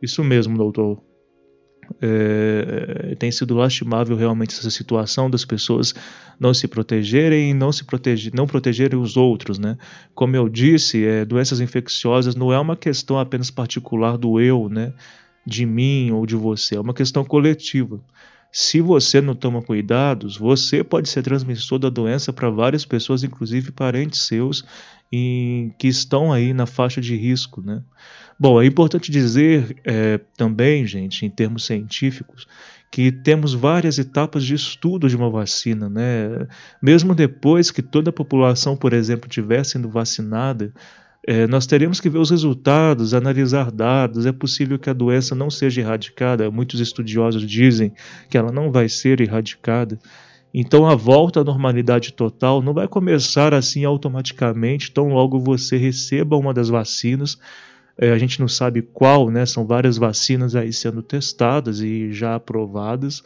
Isso 0.00 0.24
mesmo, 0.24 0.56
doutor. 0.56 0.98
É, 2.00 3.14
tem 3.18 3.30
sido 3.30 3.54
lastimável 3.54 4.16
realmente 4.16 4.58
essa 4.58 4.70
situação 4.70 5.30
das 5.30 5.44
pessoas 5.44 5.94
não 6.38 6.52
se 6.52 6.66
protegerem 6.68 7.50
e 7.50 7.54
não 7.54 7.72
se 7.72 7.84
proteger, 7.84 8.32
não 8.34 8.46
protegerem 8.46 8.98
os 8.98 9.16
outros, 9.16 9.58
né? 9.58 9.76
Como 10.14 10.36
eu 10.36 10.48
disse, 10.48 11.04
é, 11.04 11.24
doenças 11.24 11.60
infecciosas 11.60 12.34
não 12.34 12.52
é 12.52 12.58
uma 12.58 12.76
questão 12.76 13.18
apenas 13.18 13.50
particular 13.50 14.16
do 14.16 14.40
eu, 14.40 14.68
né? 14.68 14.92
De 15.46 15.66
mim 15.66 16.10
ou 16.10 16.26
de 16.26 16.36
você, 16.36 16.76
é 16.76 16.80
uma 16.80 16.94
questão 16.94 17.24
coletiva. 17.24 18.00
Se 18.56 18.80
você 18.80 19.20
não 19.20 19.34
toma 19.34 19.60
cuidados, 19.60 20.36
você 20.36 20.84
pode 20.84 21.08
ser 21.08 21.22
transmissor 21.22 21.76
da 21.76 21.90
doença 21.90 22.32
para 22.32 22.48
várias 22.48 22.84
pessoas, 22.84 23.24
inclusive 23.24 23.72
parentes 23.72 24.20
seus, 24.22 24.64
e, 25.12 25.72
que 25.76 25.88
estão 25.88 26.32
aí 26.32 26.54
na 26.54 26.64
faixa 26.64 27.00
de 27.00 27.16
risco, 27.16 27.60
né? 27.60 27.82
Bom, 28.38 28.60
é 28.60 28.66
importante 28.66 29.10
dizer 29.10 29.76
é, 29.84 30.18
também, 30.36 30.86
gente, 30.86 31.24
em 31.24 31.30
termos 31.30 31.64
científicos, 31.64 32.46
que 32.90 33.10
temos 33.10 33.54
várias 33.54 33.98
etapas 33.98 34.44
de 34.44 34.54
estudo 34.54 35.08
de 35.08 35.16
uma 35.16 35.30
vacina, 35.30 35.88
né? 35.88 36.46
Mesmo 36.80 37.14
depois 37.14 37.70
que 37.70 37.82
toda 37.82 38.10
a 38.10 38.12
população, 38.12 38.76
por 38.76 38.92
exemplo, 38.92 39.28
estiver 39.28 39.64
sendo 39.64 39.88
vacinada, 39.88 40.72
é, 41.26 41.46
nós 41.46 41.66
teremos 41.66 42.00
que 42.00 42.08
ver 42.08 42.18
os 42.18 42.30
resultados, 42.30 43.14
analisar 43.14 43.70
dados. 43.70 44.26
É 44.26 44.32
possível 44.32 44.78
que 44.78 44.90
a 44.90 44.92
doença 44.92 45.34
não 45.34 45.50
seja 45.50 45.80
erradicada. 45.80 46.50
Muitos 46.50 46.80
estudiosos 46.80 47.42
dizem 47.42 47.92
que 48.28 48.36
ela 48.36 48.52
não 48.52 48.70
vai 48.70 48.88
ser 48.88 49.20
erradicada. 49.20 49.98
Então 50.52 50.86
a 50.86 50.94
volta 50.94 51.40
à 51.40 51.44
normalidade 51.44 52.12
total 52.12 52.62
não 52.62 52.72
vai 52.72 52.86
começar 52.86 53.52
assim 53.52 53.84
automaticamente, 53.84 54.92
tão 54.92 55.08
logo 55.08 55.40
você 55.40 55.76
receba 55.76 56.36
uma 56.36 56.54
das 56.54 56.68
vacinas 56.68 57.38
a 57.98 58.18
gente 58.18 58.40
não 58.40 58.48
sabe 58.48 58.82
qual, 58.82 59.30
né? 59.30 59.46
São 59.46 59.66
várias 59.66 59.96
vacinas 59.96 60.54
aí 60.56 60.72
sendo 60.72 61.02
testadas 61.02 61.80
e 61.80 62.12
já 62.12 62.34
aprovadas 62.34 63.22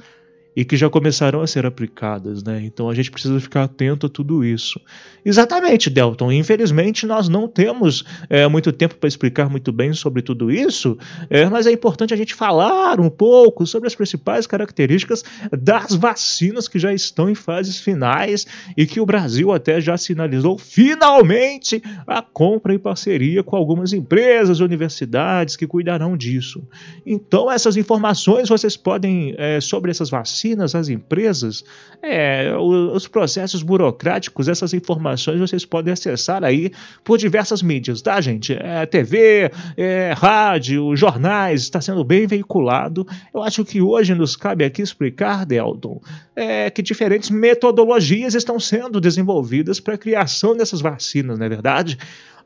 e 0.59 0.65
que 0.65 0.77
já 0.77 0.91
começarão 0.91 1.41
a 1.41 1.47
ser 1.47 1.65
aplicadas, 1.65 2.43
né? 2.43 2.61
Então 2.65 2.91
a 2.91 2.95
gente 2.95 3.13
precisa 3.13 3.39
ficar 3.39 3.63
atento 3.63 4.07
a 4.07 4.09
tudo 4.09 4.45
isso. 4.45 4.81
Exatamente, 5.25 5.89
Delton. 5.89 6.33
Infelizmente 6.33 7.07
nós 7.07 7.29
não 7.29 7.47
temos 7.47 8.05
é, 8.29 8.45
muito 8.49 8.73
tempo 8.73 8.97
para 8.97 9.07
explicar 9.07 9.49
muito 9.49 9.71
bem 9.71 9.93
sobre 9.93 10.21
tudo 10.21 10.51
isso, 10.51 10.99
é, 11.31 11.49
mas 11.49 11.69
é 11.69 11.71
importante 11.71 12.13
a 12.13 12.17
gente 12.17 12.35
falar 12.35 12.99
um 12.99 13.09
pouco 13.09 13.65
sobre 13.69 13.87
as 13.87 13.95
principais 13.95 14.49
características 14.49 15.25
das 15.57 15.95
vacinas 15.95 16.67
que 16.67 16.81
já 16.81 16.93
estão 16.93 17.31
em 17.31 17.37
fases 17.37 17.79
finais 17.79 18.45
e 18.77 18.85
que 18.85 19.01
o 19.01 19.07
Brasil 19.07 19.53
até 19.53 19.81
já 19.81 19.97
sinalizou 19.97 20.59
finalmente 20.59 21.81
a 22.05 22.21
compra 22.21 22.75
em 22.75 22.81
parceria 22.81 23.45
com 23.45 23.55
algumas 23.55 23.93
empresas, 23.93 24.59
universidades 24.59 25.55
que 25.55 25.69
cuidarão 25.69 26.17
disso. 26.17 26.67
Então 27.07 27.49
essas 27.49 27.77
informações 27.77 28.49
vocês 28.49 28.77
podem 28.77 29.37
é, 29.39 29.61
sobre 29.61 29.93
essas 29.93 30.11
vacinas 30.11 30.48
vacinas 30.49 30.75
às 30.75 30.89
empresas, 30.89 31.65
é, 32.03 32.55
os 32.57 33.07
processos 33.07 33.63
burocráticos, 33.63 34.49
essas 34.49 34.73
informações 34.73 35.41
vocês 35.41 35.65
podem 35.65 35.93
acessar 35.93 36.45
aí 36.45 36.71
por 37.05 37.19
diversas 37.19 37.63
mídias, 37.63 38.01
tá, 38.01 38.21
gente? 38.21 38.55
É, 38.55 38.87
TV, 38.87 39.51
é, 39.77 40.15
rádio, 40.17 40.97
jornais, 40.97 41.63
está 41.63 41.81
sendo 41.81 42.05
bem 42.05 42.27
veiculado. 42.27 43.07
Eu 43.35 43.43
acho 43.43 43.65
que 43.65 43.81
hoje 43.81 44.15
nos 44.15 44.37
cabe 44.37 44.65
aqui 44.65 44.83
explicar, 44.83 45.45
Delton, 45.45 46.01
é, 46.35 46.71
que 46.71 46.83
diferentes 46.83 47.31
metodologias 47.31 48.35
estão 48.35 48.59
sendo 48.59 49.01
desenvolvidas 49.01 49.81
para 49.81 49.95
a 49.95 49.99
criação 49.99 50.57
dessas 50.57 50.81
vacinas, 50.81 51.39
não 51.39 51.47
é 51.47 51.49
verdade? 51.49 51.99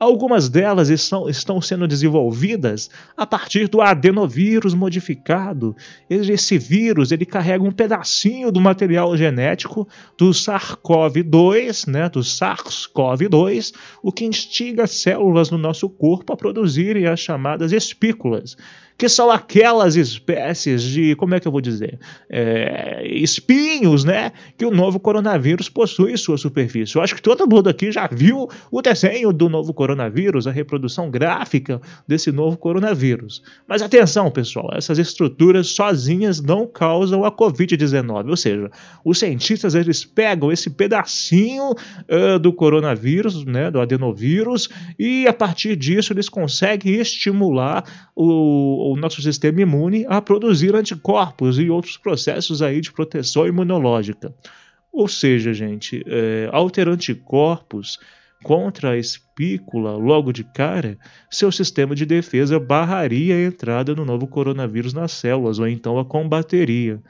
Algumas 0.03 0.49
delas 0.49 0.89
estão, 0.89 1.29
estão 1.29 1.61
sendo 1.61 1.87
desenvolvidas 1.87 2.91
a 3.17 3.25
partir 3.25 3.69
do 3.69 3.81
adenovírus 3.81 4.75
modificado. 4.75 5.77
Esse 6.11 6.59
vírus 6.59 7.13
ele 7.13 7.25
carrega 7.25 7.63
um 7.63 7.71
pedacinho 7.71 8.51
do 8.51 8.61
material 8.61 9.17
genético 9.17 9.87
do 10.19 10.31
SARS-CoV-2, 10.31 11.89
né, 11.89 12.09
do 12.09 12.19
SARS-CoV-2, 12.19 13.73
o 14.03 14.11
que 14.11 14.25
instiga 14.25 14.89
células 14.89 15.53
no 15.53 15.59
nosso 15.59 15.89
corpo 15.89 16.33
a 16.33 16.37
produzirem 16.37 17.07
as 17.07 17.21
chamadas 17.21 17.71
espículas 17.71 18.57
que 18.97 19.09
são 19.09 19.31
aquelas 19.31 19.97
espécies 19.97 20.83
de, 20.83 21.15
como 21.17 21.35
é 21.35 21.41
que 21.41 21.49
eu 21.49 21.53
vou 21.53 21.61
dizer, 21.61 21.99
é, 22.31 23.07
espinhos, 23.07 24.05
né, 24.05 24.33
que 24.57 24.65
o 24.65 24.71
novo 24.71 25.01
coronavírus 25.01 25.69
possui 25.69 26.13
em 26.13 26.17
sua 26.17 26.39
superfície. 26.39 26.97
Eu 26.97 27.03
acho 27.03 27.15
que 27.15 27.23
todo 27.23 27.49
mundo 27.49 27.69
aqui 27.69 27.91
já 27.91 28.09
viu 28.11 28.49
o 28.71 28.83
desenho 28.83 29.33
do 29.33 29.49
novo 29.49 29.73
coronavírus, 29.73 30.47
a 30.47 30.51
reprodução 30.51 31.11
gráfica 31.11 31.81
desse 32.07 32.31
novo 32.31 32.57
coronavírus. 32.57 33.43
Mas 33.67 33.83
atenção, 33.83 34.31
pessoal, 34.31 34.71
essas 34.75 34.99
estruturas 34.99 35.69
sozinhas 35.69 36.41
não 36.41 36.67
causam 36.67 37.25
a 37.25 37.33
Covid-19, 37.33 38.29
ou 38.29 38.37
seja, 38.37 38.71
os 39.05 39.19
cientistas 39.19 39.75
eles 39.75 40.05
pegam 40.05 40.53
esse 40.53 40.71
pedacinho 40.71 41.71
uh, 41.73 42.39
do 42.39 42.53
coronavírus, 42.53 43.45
né, 43.45 43.71
do 43.71 43.81
adenovírus, 43.81 44.69
e 44.99 45.27
a 45.27 45.33
partir 45.33 45.77
disso 45.77 46.13
eles 46.13 46.29
conseguem 46.29 46.95
estimular 46.95 47.85
o 48.15 48.82
o 48.91 48.97
nosso 48.97 49.23
sistema 49.23 49.61
imune 49.61 50.05
a 50.09 50.21
produzir 50.21 50.75
anticorpos 50.75 51.59
e 51.59 51.71
outros 51.71 51.97
processos 51.97 52.63
aí 52.63 52.81
de 52.81 52.93
proteção 52.93 53.47
imunológica. 53.47 54.35
Ou 54.93 55.09
seja, 55.09 55.55
gente, 55.55 56.03
é, 56.07 56.49
ao 56.53 56.69
ter 56.69 56.89
anticorpos, 56.89 57.99
contra 58.43 58.91
a 58.91 58.99
espícula 58.99 59.93
logo 59.93 60.33
de 60.33 60.45
cara, 60.45 60.99
seu 61.31 61.51
sistema 61.53 61.95
de 61.95 62.05
defesa 62.05 62.59
barraria 62.59 63.37
a 63.37 63.45
entrada 63.45 63.95
do 63.95 64.05
novo 64.05 64.27
coronavírus 64.27 64.93
nas 64.93 65.13
células 65.13 65.59
ou 65.59 65.69
então 65.69 65.99
a 65.99 66.05
combateria. 66.05 67.01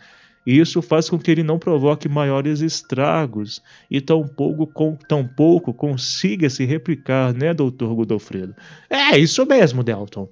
Isso 0.45 0.83
faz 0.83 1.09
com 1.09 1.19
que 1.19 1.31
ele 1.31 1.43
não 1.43 1.59
provoque 1.59 2.09
maiores 2.09 2.61
estragos 2.61 3.63
e 3.91 4.01
tampouco, 4.01 4.67
com, 4.67 4.97
tampouco 4.97 5.73
consiga 5.73 6.51
se 6.51 6.65
replicar, 6.65 7.33
né, 7.33 7.55
doutor 7.55 7.95
Godofredo? 7.95 8.55
É, 8.91 9.17
isso 9.17 9.47
mesmo, 9.47 9.85
Delton. 9.85 10.29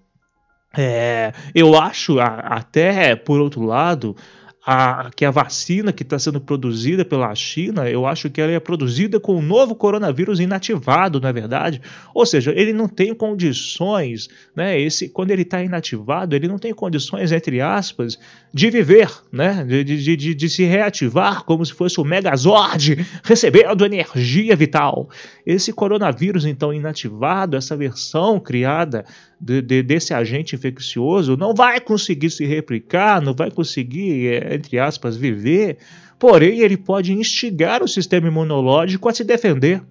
É, 0.77 1.33
eu 1.55 1.75
acho, 1.77 2.21
até 2.21 3.17
por 3.17 3.41
outro 3.41 3.63
lado, 3.63 4.17
a, 4.65 5.11
que 5.17 5.25
a 5.25 5.31
vacina 5.31 5.93
que 5.93 6.03
está 6.03 6.19
sendo 6.19 6.41
produzida 6.41 7.05
pela 7.05 7.35
China, 7.35 7.89
eu 7.89 8.07
acho 8.07 8.29
que 8.29 8.41
ela 8.41 8.53
é 8.53 8.61
produzida 8.61 9.19
com 9.19 9.35
o 9.35 9.43
novo 9.43 9.75
coronavírus 9.75 10.39
inativado, 10.39 11.19
na 11.21 11.31
é 11.31 11.33
verdade. 11.33 11.81
Ou 12.15 12.27
seja, 12.27 12.53
ele 12.55 12.73
não 12.73 12.87
tem 12.87 13.15
condições, 13.15 14.29
né? 14.55 14.79
Esse, 14.79 15.09
quando 15.09 15.31
ele 15.31 15.43
está 15.43 15.63
inativado, 15.63 16.37
ele 16.37 16.47
não 16.47 16.59
tem 16.59 16.75
condições, 16.75 17.33
entre 17.33 17.61
aspas, 17.61 18.19
de 18.53 18.71
viver, 18.71 19.11
né? 19.33 19.65
De, 19.65 19.83
de, 19.83 20.17
de, 20.17 20.35
de 20.35 20.49
se 20.49 20.65
reativar 20.65 21.45
como 21.45 21.65
se 21.65 21.73
fosse 21.73 21.99
o 22.01 22.05
Megazord 22.05 23.07
recebendo 23.25 23.85
energia 23.85 24.55
vital. 24.55 25.09
Esse 25.47 25.73
coronavírus, 25.73 26.45
então, 26.45 26.73
inativado, 26.73 27.57
essa 27.57 27.77
versão 27.77 28.39
criada 28.39 29.05
de, 29.41 29.63
de, 29.63 29.83
desse 29.83 30.13
agente 30.13 30.55
infeccioso 30.55 31.37
não 31.37 31.55
vai 31.55 31.81
conseguir 31.81 32.29
se 32.29 32.45
replicar, 32.45 33.23
não 33.23 33.33
vai 33.33 33.51
conseguir, 33.51 34.27
é, 34.27 34.50
entre 34.55 34.79
aspas, 34.79 35.17
viver, 35.17 35.79
porém 36.19 36.61
ele 36.61 36.77
pode 36.77 37.13
instigar 37.13 37.83
o 37.83 37.89
sistema 37.89 38.29
imunológico 38.29 39.09
a 39.09 39.15
se 39.15 39.25
defender. 39.25 39.83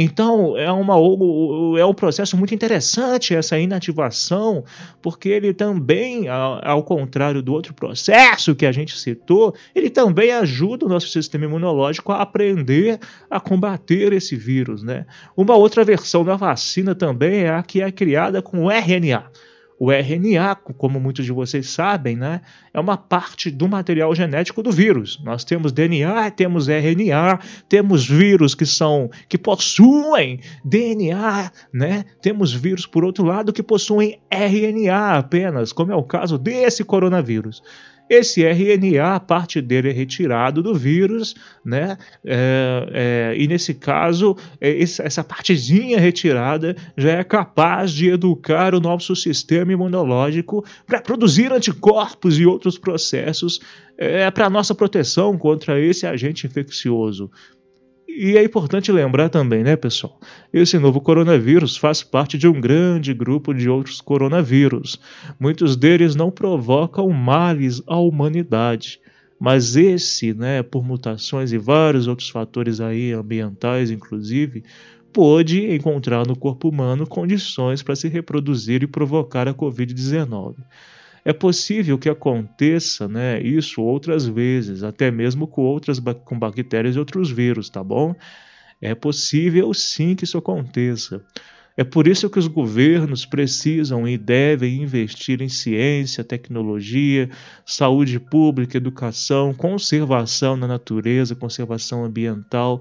Então 0.00 0.56
é, 0.56 0.70
uma, 0.70 0.94
é 1.78 1.84
um 1.84 1.94
processo 1.94 2.36
muito 2.36 2.54
interessante 2.54 3.34
essa 3.34 3.58
inativação, 3.58 4.64
porque 5.02 5.28
ele 5.28 5.52
também, 5.52 6.28
ao 6.28 6.82
contrário 6.84 7.42
do 7.42 7.52
outro 7.52 7.74
processo 7.74 8.54
que 8.54 8.66
a 8.66 8.70
gente 8.70 8.96
citou, 8.96 9.54
ele 9.74 9.90
também 9.90 10.30
ajuda 10.30 10.86
o 10.86 10.88
nosso 10.88 11.08
sistema 11.08 11.46
imunológico 11.46 12.12
a 12.12 12.22
aprender 12.22 13.00
a 13.28 13.40
combater 13.40 14.12
esse 14.12 14.36
vírus. 14.36 14.82
Né? 14.82 15.04
Uma 15.36 15.56
outra 15.56 15.82
versão 15.84 16.24
da 16.24 16.36
vacina 16.36 16.94
também 16.94 17.40
é 17.40 17.50
a 17.50 17.62
que 17.62 17.82
é 17.82 17.90
criada 17.90 18.40
com 18.40 18.70
RNA. 18.70 19.24
O 19.78 19.92
RNA, 19.92 20.56
como 20.56 20.98
muitos 20.98 21.24
de 21.24 21.30
vocês 21.30 21.70
sabem, 21.70 22.16
né, 22.16 22.40
é 22.74 22.80
uma 22.80 22.96
parte 22.96 23.48
do 23.50 23.68
material 23.68 24.12
genético 24.14 24.62
do 24.62 24.72
vírus. 24.72 25.20
Nós 25.22 25.44
temos 25.44 25.70
DNA, 25.70 26.30
temos 26.32 26.66
RNA, 26.68 27.38
temos 27.68 28.04
vírus 28.04 28.54
que 28.56 28.66
são 28.66 29.08
que 29.28 29.38
possuem 29.38 30.40
DNA, 30.64 31.52
né? 31.72 32.04
Temos 32.20 32.52
vírus 32.52 32.86
por 32.86 33.04
outro 33.04 33.24
lado 33.24 33.52
que 33.52 33.62
possuem 33.62 34.18
RNA 34.30 35.18
apenas, 35.18 35.72
como 35.72 35.92
é 35.92 35.96
o 35.96 36.02
caso 36.02 36.36
desse 36.36 36.82
coronavírus. 36.82 37.62
Esse 38.08 38.42
RNA, 38.42 39.20
parte 39.20 39.60
dele 39.60 39.90
é 39.90 39.92
retirado 39.92 40.62
do 40.62 40.74
vírus, 40.74 41.34
né? 41.64 41.98
É, 42.24 42.88
é, 42.92 43.34
e 43.36 43.46
nesse 43.46 43.74
caso, 43.74 44.36
é, 44.60 44.78
essa 44.80 45.22
partezinha 45.22 45.98
retirada 45.98 46.74
já 46.96 47.12
é 47.12 47.24
capaz 47.24 47.92
de 47.92 48.08
educar 48.08 48.74
o 48.74 48.80
nosso 48.80 49.14
sistema 49.14 49.72
imunológico 49.72 50.64
para 50.86 51.00
produzir 51.00 51.52
anticorpos 51.52 52.38
e 52.38 52.46
outros 52.46 52.78
processos 52.78 53.60
é, 53.98 54.30
para 54.30 54.48
nossa 54.48 54.74
proteção 54.74 55.36
contra 55.36 55.80
esse 55.80 56.06
agente 56.06 56.46
infeccioso. 56.46 57.30
E 58.20 58.36
é 58.36 58.42
importante 58.42 58.90
lembrar 58.90 59.28
também, 59.28 59.62
né, 59.62 59.76
pessoal? 59.76 60.18
Esse 60.52 60.76
novo 60.76 61.00
coronavírus 61.00 61.76
faz 61.76 62.02
parte 62.02 62.36
de 62.36 62.48
um 62.48 62.60
grande 62.60 63.14
grupo 63.14 63.54
de 63.54 63.68
outros 63.68 64.00
coronavírus. 64.00 64.98
Muitos 65.38 65.76
deles 65.76 66.16
não 66.16 66.28
provocam 66.28 67.08
males 67.10 67.80
à 67.86 67.96
humanidade. 67.96 68.98
Mas 69.38 69.76
esse, 69.76 70.34
né, 70.34 70.64
por 70.64 70.84
mutações 70.84 71.52
e 71.52 71.58
vários 71.58 72.08
outros 72.08 72.28
fatores 72.28 72.80
aí 72.80 73.12
ambientais, 73.12 73.88
inclusive, 73.88 74.64
pôde 75.12 75.72
encontrar 75.72 76.26
no 76.26 76.34
corpo 76.34 76.68
humano 76.70 77.06
condições 77.06 77.84
para 77.84 77.94
se 77.94 78.08
reproduzir 78.08 78.82
e 78.82 78.88
provocar 78.88 79.46
a 79.46 79.54
Covid-19. 79.54 80.56
É 81.28 81.32
possível 81.34 81.98
que 81.98 82.08
aconteça 82.08 83.06
né, 83.06 83.38
isso 83.42 83.82
outras 83.82 84.26
vezes, 84.26 84.82
até 84.82 85.10
mesmo 85.10 85.46
com 85.46 85.60
outras 85.60 86.00
com 86.24 86.38
bactérias 86.38 86.96
e 86.96 86.98
outros 86.98 87.30
vírus, 87.30 87.68
tá 87.68 87.84
bom? 87.84 88.14
É 88.80 88.94
possível 88.94 89.74
sim 89.74 90.14
que 90.14 90.24
isso 90.24 90.38
aconteça. 90.38 91.22
É 91.76 91.84
por 91.84 92.08
isso 92.08 92.30
que 92.30 92.38
os 92.38 92.46
governos 92.46 93.26
precisam 93.26 94.08
e 94.08 94.16
devem 94.16 94.82
investir 94.82 95.42
em 95.42 95.50
ciência, 95.50 96.24
tecnologia, 96.24 97.28
saúde 97.66 98.18
pública, 98.18 98.78
educação, 98.78 99.52
conservação 99.52 100.56
na 100.56 100.66
natureza, 100.66 101.34
conservação 101.34 102.06
ambiental, 102.06 102.80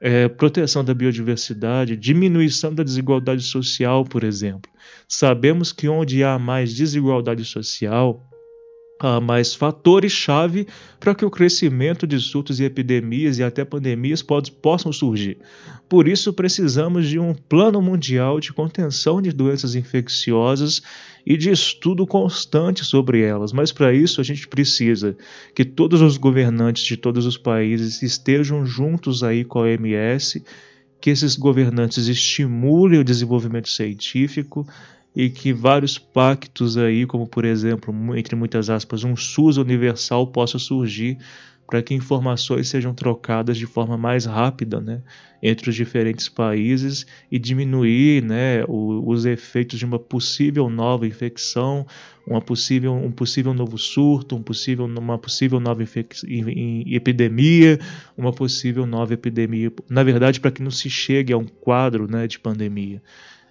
é, 0.00 0.28
proteção 0.28 0.84
da 0.84 0.94
biodiversidade, 0.94 1.96
diminuição 1.96 2.74
da 2.74 2.82
desigualdade 2.82 3.42
social, 3.42 4.04
por 4.04 4.24
exemplo. 4.24 4.70
Sabemos 5.08 5.72
que 5.72 5.88
onde 5.88 6.22
há 6.22 6.38
mais 6.38 6.74
desigualdade 6.74 7.44
social, 7.44 8.26
há 8.98 9.20
mais 9.20 9.54
fatores-chave 9.54 10.66
para 11.00 11.14
que 11.14 11.24
o 11.24 11.30
crescimento 11.30 12.06
de 12.06 12.18
surtos 12.18 12.60
e 12.60 12.64
epidemias 12.64 13.38
e 13.38 13.42
até 13.42 13.64
pandemias 13.64 14.22
possam 14.22 14.92
surgir. 14.92 15.38
Por 15.88 16.08
isso, 16.08 16.32
precisamos 16.32 17.08
de 17.08 17.18
um 17.18 17.34
plano 17.34 17.82
mundial 17.82 18.40
de 18.40 18.52
contenção 18.52 19.20
de 19.20 19.32
doenças 19.32 19.74
infecciosas 19.74 20.82
e 21.26 21.36
de 21.36 21.50
estudo 21.50 22.06
constante 22.06 22.84
sobre 22.84 23.22
elas. 23.22 23.52
Mas 23.52 23.72
para 23.72 23.92
isso, 23.92 24.20
a 24.20 24.24
gente 24.24 24.46
precisa 24.48 25.16
que 25.54 25.64
todos 25.64 26.00
os 26.00 26.16
governantes 26.16 26.84
de 26.84 26.96
todos 26.96 27.26
os 27.26 27.36
países 27.36 28.02
estejam 28.02 28.64
juntos 28.64 29.22
aí 29.22 29.44
com 29.44 29.58
a 29.58 29.62
OMS, 29.62 30.42
que 31.00 31.10
esses 31.10 31.36
governantes 31.36 32.06
estimulem 32.06 33.00
o 33.00 33.04
desenvolvimento 33.04 33.68
científico 33.68 34.66
e 35.14 35.30
que 35.30 35.52
vários 35.52 35.98
pactos 35.98 36.76
aí, 36.76 37.06
como 37.06 37.26
por 37.26 37.44
exemplo, 37.44 37.94
entre 38.16 38.34
muitas 38.34 38.68
aspas, 38.68 39.04
um 39.04 39.14
SUS 39.14 39.56
universal 39.56 40.26
possa 40.26 40.58
surgir 40.58 41.18
para 41.66 41.82
que 41.82 41.94
informações 41.94 42.68
sejam 42.68 42.92
trocadas 42.92 43.56
de 43.56 43.66
forma 43.66 43.96
mais 43.96 44.26
rápida 44.26 44.80
né, 44.80 45.00
entre 45.42 45.70
os 45.70 45.74
diferentes 45.74 46.28
países 46.28 47.06
e 47.30 47.38
diminuir 47.38 48.22
né, 48.22 48.64
o, 48.68 49.08
os 49.08 49.24
efeitos 49.24 49.78
de 49.78 49.84
uma 49.84 49.98
possível 49.98 50.68
nova 50.68 51.06
infecção, 51.06 51.86
uma 52.26 52.40
possível, 52.40 52.94
um 52.94 53.10
possível 53.10 53.54
novo 53.54 53.78
surto, 53.78 54.36
um 54.36 54.42
possível, 54.42 54.84
uma 54.84 55.18
possível 55.18 55.58
nova 55.58 55.82
epidemia, 55.82 57.78
uma 58.16 58.32
possível 58.32 58.86
nova 58.86 59.14
epidemia. 59.14 59.72
Na 59.88 60.02
verdade, 60.02 60.40
para 60.40 60.50
que 60.50 60.62
não 60.62 60.70
se 60.70 60.90
chegue 60.90 61.32
a 61.32 61.38
um 61.38 61.46
quadro 61.46 62.10
né, 62.10 62.26
de 62.26 62.38
pandemia. 62.38 63.02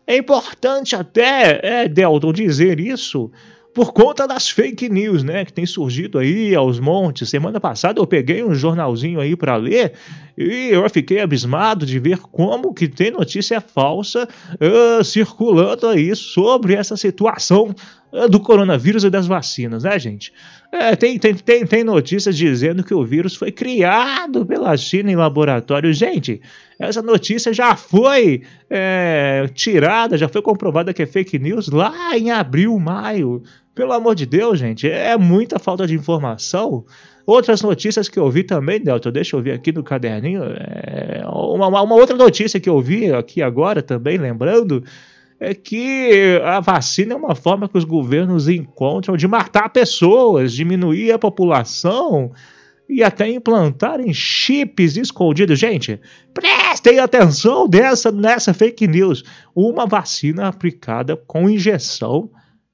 É 0.05 0.17
importante 0.17 0.95
até, 0.95 1.59
é, 1.63 1.87
Delton, 1.87 2.33
dizer 2.33 2.79
isso 2.79 3.31
por 3.73 3.91
conta 3.91 4.27
das 4.27 4.49
fake 4.49 4.87
news, 4.87 5.23
né, 5.23 5.43
que 5.43 5.51
tem 5.51 5.65
surgido 5.65 6.19
aí 6.19 6.53
aos 6.53 6.79
montes. 6.79 7.29
Semana 7.29 7.59
passada 7.59 7.99
eu 7.99 8.05
peguei 8.05 8.43
um 8.43 8.53
jornalzinho 8.53 9.19
aí 9.19 9.35
para 9.35 9.55
ler 9.55 9.93
e 10.37 10.69
eu 10.69 10.87
fiquei 10.89 11.19
abismado 11.19 11.85
de 11.85 11.99
ver 11.99 12.19
como 12.19 12.73
que 12.73 12.87
tem 12.87 13.11
notícia 13.11 13.61
falsa 13.61 14.27
uh, 14.53 15.03
circulando 15.03 15.87
aí 15.87 16.15
sobre 16.15 16.73
essa 16.73 16.97
situação 16.97 17.73
uh, 18.11 18.27
do 18.27 18.39
coronavírus 18.39 19.03
e 19.03 19.09
das 19.09 19.27
vacinas, 19.27 19.83
né, 19.83 19.97
gente? 19.99 20.33
É, 20.71 20.95
tem, 20.95 21.19
tem, 21.19 21.35
tem, 21.35 21.67
tem 21.67 21.83
notícias 21.83 22.35
dizendo 22.35 22.83
que 22.83 22.95
o 22.95 23.05
vírus 23.05 23.35
foi 23.35 23.51
criado 23.51 24.43
pela 24.43 24.75
China 24.75 25.11
em 25.11 25.15
laboratório. 25.15 25.93
Gente, 25.93 26.41
essa 26.79 26.99
notícia 26.99 27.53
já 27.53 27.75
foi 27.75 28.41
é, 28.71 29.47
tirada, 29.53 30.17
já 30.17 30.27
foi 30.27 30.41
comprovada 30.41 30.91
que 30.91 31.03
é 31.03 31.05
fake 31.05 31.37
news 31.37 31.67
lá 31.67 32.17
em 32.17 32.31
abril, 32.31 32.79
maio. 32.79 33.43
Pelo 33.75 33.93
amor 33.93 34.15
de 34.15 34.25
Deus, 34.25 34.57
gente, 34.57 34.89
é 34.89 35.15
muita 35.15 35.59
falta 35.59 35.85
de 35.85 35.93
informação. 35.93 36.85
Outras 37.25 37.61
notícias 37.61 38.09
que 38.09 38.19
eu 38.19 38.29
vi 38.29 38.43
também, 38.43 38.81
Delta, 38.81 39.11
deixa 39.11 39.35
eu 39.35 39.41
ver 39.41 39.51
aqui 39.53 39.71
no 39.71 39.83
caderninho. 39.83 40.43
É, 40.43 41.23
uma, 41.25 41.67
uma 41.67 41.95
outra 41.95 42.17
notícia 42.17 42.59
que 42.59 42.69
eu 42.69 42.81
vi 42.81 43.11
aqui 43.13 43.41
agora 43.41 43.81
também, 43.81 44.17
lembrando 44.17 44.83
é 45.39 45.53
que 45.53 46.39
a 46.43 46.59
vacina 46.59 47.13
é 47.13 47.17
uma 47.17 47.35
forma 47.35 47.67
que 47.67 47.77
os 47.77 47.83
governos 47.83 48.47
encontram 48.47 49.17
de 49.17 49.27
matar 49.27 49.69
pessoas, 49.69 50.53
diminuir 50.53 51.11
a 51.11 51.19
população 51.19 52.31
e 52.89 53.03
até 53.03 53.29
implantarem 53.29 54.13
chips 54.13 54.95
escondidos. 54.95 55.59
Gente, 55.59 55.99
prestem 56.33 56.99
atenção 56.99 57.67
nessa 58.13 58.53
fake 58.53 58.87
news. 58.87 59.23
Uma 59.55 59.85
vacina 59.85 60.47
aplicada 60.47 61.15
com 61.15 61.49
injeção 61.49 62.29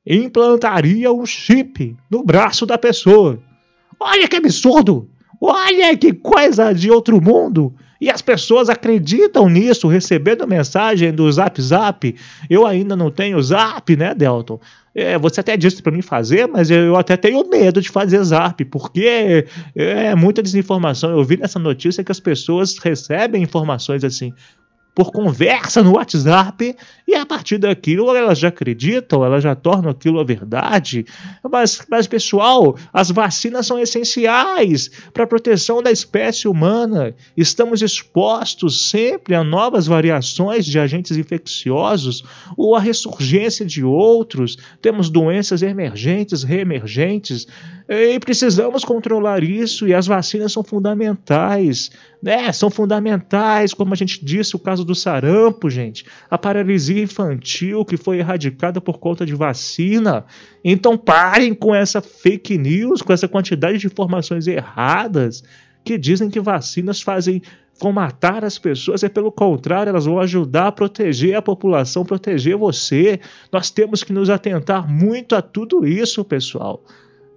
implantaria 0.06 1.12
um 1.12 1.26
chip 1.26 1.96
no 2.10 2.24
braço 2.24 2.66
da 2.66 2.78
pessoa. 2.78 3.40
Olha 4.00 4.28
que 4.28 4.36
absurdo! 4.36 5.10
Olha 5.42 5.96
que 5.98 6.14
coisa 6.14 6.74
de 6.74 6.90
outro 6.90 7.22
mundo! 7.22 7.74
E 8.02 8.10
as 8.10 8.22
pessoas 8.22 8.70
acreditam 8.70 9.50
nisso, 9.50 9.88
recebendo 9.88 10.48
mensagem 10.48 11.12
do 11.12 11.30
Zap 11.30 11.62
Zap. 11.62 12.16
Eu 12.50 12.66
ainda 12.66 12.96
não 12.96 13.12
tenho 13.12 13.42
Zap, 13.42 13.94
né, 13.98 14.16
Delton? 14.16 14.58
É, 14.96 15.18
você 15.18 15.42
até 15.42 15.58
disse 15.58 15.82
para 15.82 15.92
mim 15.92 16.02
fazer, 16.02 16.48
mas 16.48 16.72
eu 16.72 16.96
até 16.96 17.18
tenho 17.18 17.48
medo 17.50 17.82
de 17.82 17.90
fazer 17.90 18.24
Zap, 18.24 18.64
porque 18.66 19.46
é 19.76 20.16
muita 20.16 20.42
desinformação. 20.42 21.12
Eu 21.12 21.24
vi 21.26 21.36
nessa 21.36 21.60
notícia 21.60 22.04
que 22.04 22.12
as 22.12 22.22
pessoas 22.22 22.78
recebem 22.78 23.44
informações 23.44 24.04
assim 24.06 24.34
por 24.96 25.12
conversa 25.12 25.84
no 25.84 25.94
WhatsApp 25.94 26.76
e 27.10 27.16
a 27.16 27.26
partir 27.26 27.58
daquilo 27.58 28.16
elas 28.16 28.38
já 28.38 28.50
acreditam, 28.50 29.26
elas 29.26 29.42
já 29.42 29.56
tornam 29.56 29.90
aquilo 29.90 30.20
a 30.20 30.24
verdade. 30.24 31.08
Mas, 31.52 31.82
mas 31.90 32.06
pessoal, 32.06 32.78
as 32.94 33.10
vacinas 33.10 33.66
são 33.66 33.80
essenciais 33.80 34.92
para 35.12 35.24
a 35.24 35.28
proteção 35.28 35.82
da 35.82 35.92
espécie 35.92 36.48
humana. 36.48 37.16
Estamos 37.36 37.82
expostos 37.82 38.92
sempre 38.92 39.34
a 39.34 39.44
novas 39.44 39.88
variações 39.88 40.68
de 40.68 40.78
agentes 40.78 41.18
infecciosos 41.18 42.24
ou 42.56 42.76
a 42.76 42.80
ressurgência 42.80 43.66
de 43.66 43.84
outros. 43.84 44.56
Temos 44.80 45.10
doenças 45.10 45.64
emergentes, 45.64 46.44
reemergentes 46.44 47.48
e 47.90 48.20
precisamos 48.20 48.86
controlar 48.86 49.44
isso 49.44 49.88
e 49.88 49.96
as 49.96 50.06
vacinas 50.06 50.54
são 50.54 50.64
fundamentais, 50.64 51.90
né? 52.22 52.52
São 52.52 52.70
fundamentais, 52.70 53.74
como 53.74 53.94
a 53.94 53.98
gente 53.98 54.24
disse, 54.24 54.56
o 54.56 54.60
caso 54.60 54.86
do 54.86 54.94
sarampo, 54.94 55.72
gente, 55.72 56.06
a 56.30 56.38
paralisia 56.38 56.99
infantil 57.02 57.86
que 57.86 57.98
foi 57.98 58.20
erradicada 58.20 58.80
por 58.80 59.00
conta 59.00 59.26
de 59.26 59.34
vacina. 59.34 60.26
Então 60.64 60.98
parem 60.98 61.54
com 61.54 61.74
essa 61.74 62.02
fake 62.02 62.58
news, 62.58 63.02
com 63.02 63.14
essa 63.14 63.28
quantidade 63.28 63.78
de 63.78 63.88
informações 63.88 64.48
erradas 64.48 65.44
que 65.84 65.98
dizem 65.98 66.30
que 66.30 66.40
vacinas 66.40 67.02
fazem 67.02 67.42
vão 67.82 67.94
matar 67.94 68.44
as 68.44 68.60
pessoas, 68.60 69.04
é 69.04 69.10
pelo 69.10 69.32
contrário, 69.32 69.90
elas 69.90 70.06
vão 70.06 70.20
ajudar 70.20 70.68
a 70.68 70.72
proteger 70.72 71.36
a 71.36 71.42
população, 71.42 72.04
proteger 72.04 72.58
você. 72.58 73.20
Nós 73.52 73.72
temos 73.72 74.04
que 74.04 74.12
nos 74.12 74.30
atentar 74.30 74.88
muito 74.88 75.34
a 75.34 75.42
tudo 75.42 75.88
isso, 75.88 76.24
pessoal. 76.26 76.84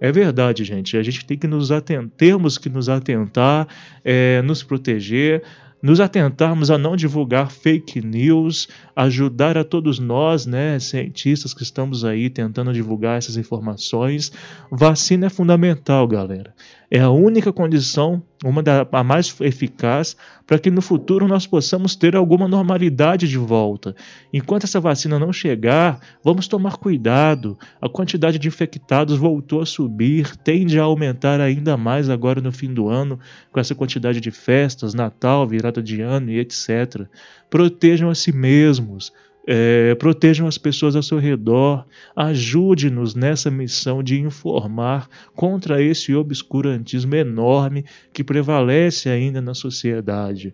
É 0.01 0.11
verdade, 0.11 0.65
gente. 0.65 0.97
A 0.97 1.03
gente 1.03 1.25
tem 1.25 1.37
que 1.37 1.47
nos 1.47 1.71
atentar, 1.71 2.11
temos 2.17 2.57
que 2.57 2.67
nos 2.67 2.89
atentar, 2.89 3.67
é, 4.03 4.41
nos 4.41 4.61
proteger, 4.61 5.43
nos 5.83 5.99
atentarmos 5.99 6.71
a 6.71 6.77
não 6.77 6.95
divulgar 6.95 7.51
fake 7.51 8.01
news, 8.01 8.69
ajudar 8.95 9.57
a 9.57 9.65
todos 9.65 9.99
nós, 9.99 10.45
né, 10.45 10.79
cientistas 10.79 11.53
que 11.53 11.61
estamos 11.61 12.05
aí 12.05 12.29
tentando 12.29 12.71
divulgar 12.71 13.17
essas 13.17 13.35
informações. 13.35 14.31
Vacina 14.71 15.25
é 15.25 15.29
fundamental, 15.29 16.07
galera. 16.07 16.55
É 16.95 16.99
a 16.99 17.09
única 17.09 17.51
condição, 17.51 18.21
uma 18.45 18.61
da 18.61 18.87
a 18.91 19.03
mais 19.03 19.35
eficaz, 19.41 20.15
para 20.45 20.59
que 20.59 20.69
no 20.69 20.79
futuro 20.79 21.27
nós 21.27 21.47
possamos 21.47 21.95
ter 21.95 22.15
alguma 22.15 22.47
normalidade 22.47 23.27
de 23.27 23.35
volta. 23.35 23.95
Enquanto 24.31 24.65
essa 24.65 24.79
vacina 24.79 25.17
não 25.17 25.33
chegar, 25.33 25.99
vamos 26.23 26.47
tomar 26.47 26.77
cuidado. 26.77 27.57
A 27.81 27.89
quantidade 27.89 28.37
de 28.37 28.47
infectados 28.47 29.17
voltou 29.17 29.59
a 29.59 29.65
subir, 29.65 30.37
tende 30.37 30.79
a 30.79 30.83
aumentar 30.83 31.41
ainda 31.41 31.75
mais 31.75 32.11
agora 32.11 32.39
no 32.39 32.51
fim 32.51 32.71
do 32.71 32.87
ano, 32.87 33.19
com 33.51 33.59
essa 33.59 33.73
quantidade 33.73 34.21
de 34.21 34.29
festas, 34.29 34.93
Natal, 34.93 35.47
virada 35.47 35.81
de 35.81 35.99
ano 35.99 36.29
e 36.29 36.37
etc. 36.37 37.07
Protejam 37.49 38.07
a 38.07 38.13
si 38.13 38.31
mesmos 38.31 39.11
é, 39.45 39.93
protejam 39.95 40.47
as 40.47 40.57
pessoas 40.57 40.95
ao 40.95 41.03
seu 41.03 41.17
redor, 41.17 41.85
ajude-nos 42.15 43.13
nessa 43.13 43.51
missão 43.51 44.01
de 44.01 44.19
informar 44.19 45.09
contra 45.35 45.81
esse 45.81 46.15
obscurantismo 46.15 47.15
enorme 47.15 47.85
que 48.11 48.23
prevalece 48.23 49.09
ainda 49.09 49.41
na 49.41 49.53
sociedade. 49.53 50.53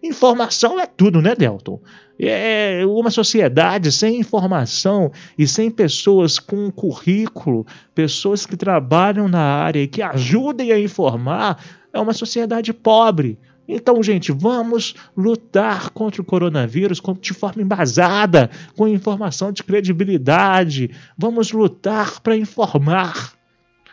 Informação 0.00 0.78
é 0.78 0.86
tudo, 0.86 1.20
né, 1.20 1.34
Delton? 1.34 1.80
É 2.20 2.82
uma 2.86 3.10
sociedade 3.10 3.90
sem 3.90 4.20
informação 4.20 5.10
e 5.36 5.46
sem 5.46 5.70
pessoas 5.70 6.38
com 6.38 6.70
currículo, 6.70 7.66
pessoas 7.94 8.46
que 8.46 8.56
trabalham 8.56 9.28
na 9.28 9.40
área 9.40 9.80
e 9.80 9.88
que 9.88 10.00
ajudem 10.00 10.70
a 10.70 10.78
informar, 10.78 11.60
é 11.92 11.98
uma 11.98 12.12
sociedade 12.12 12.72
pobre. 12.72 13.38
Então, 13.68 14.02
gente, 14.02 14.32
vamos 14.32 14.94
lutar 15.14 15.90
contra 15.90 16.22
o 16.22 16.24
coronavírus 16.24 17.02
de 17.20 17.34
forma 17.34 17.60
embasada, 17.60 18.50
com 18.74 18.88
informação 18.88 19.52
de 19.52 19.62
credibilidade. 19.62 20.90
Vamos 21.18 21.52
lutar 21.52 22.18
para 22.20 22.34
informar. 22.34 23.34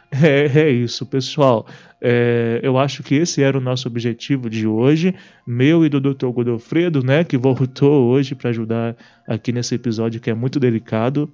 É, 0.09 0.45
é, 0.45 0.69
isso, 0.69 1.05
pessoal. 1.05 1.67
É, 1.99 2.61
eu 2.63 2.77
acho 2.77 3.03
que 3.03 3.15
esse 3.15 3.43
era 3.43 3.57
o 3.57 3.61
nosso 3.61 3.87
objetivo 3.87 4.49
de 4.49 4.65
hoje, 4.65 5.13
meu 5.45 5.85
e 5.85 5.89
do 5.89 5.99
Dr. 5.99 6.27
Godofredo, 6.27 7.03
né, 7.03 7.23
que 7.23 7.37
voltou 7.37 8.05
hoje 8.05 8.33
para 8.33 8.51
ajudar 8.51 8.95
aqui 9.27 9.51
nesse 9.51 9.75
episódio 9.75 10.21
que 10.21 10.29
é 10.29 10.33
muito 10.33 10.59
delicado. 10.59 11.29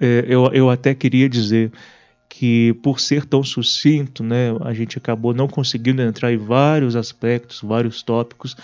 É, 0.00 0.24
eu, 0.26 0.46
eu 0.52 0.70
até 0.70 0.94
queria 0.94 1.28
dizer 1.28 1.70
que 2.36 2.74
por 2.82 2.98
ser 2.98 3.24
tão 3.24 3.44
sucinto, 3.44 4.24
né, 4.24 4.48
a 4.62 4.74
gente 4.74 4.98
acabou 4.98 5.32
não 5.32 5.46
conseguindo 5.46 6.02
entrar 6.02 6.32
em 6.32 6.36
vários 6.36 6.96
aspectos, 6.96 7.60
vários 7.62 8.02
tópicos, 8.02 8.56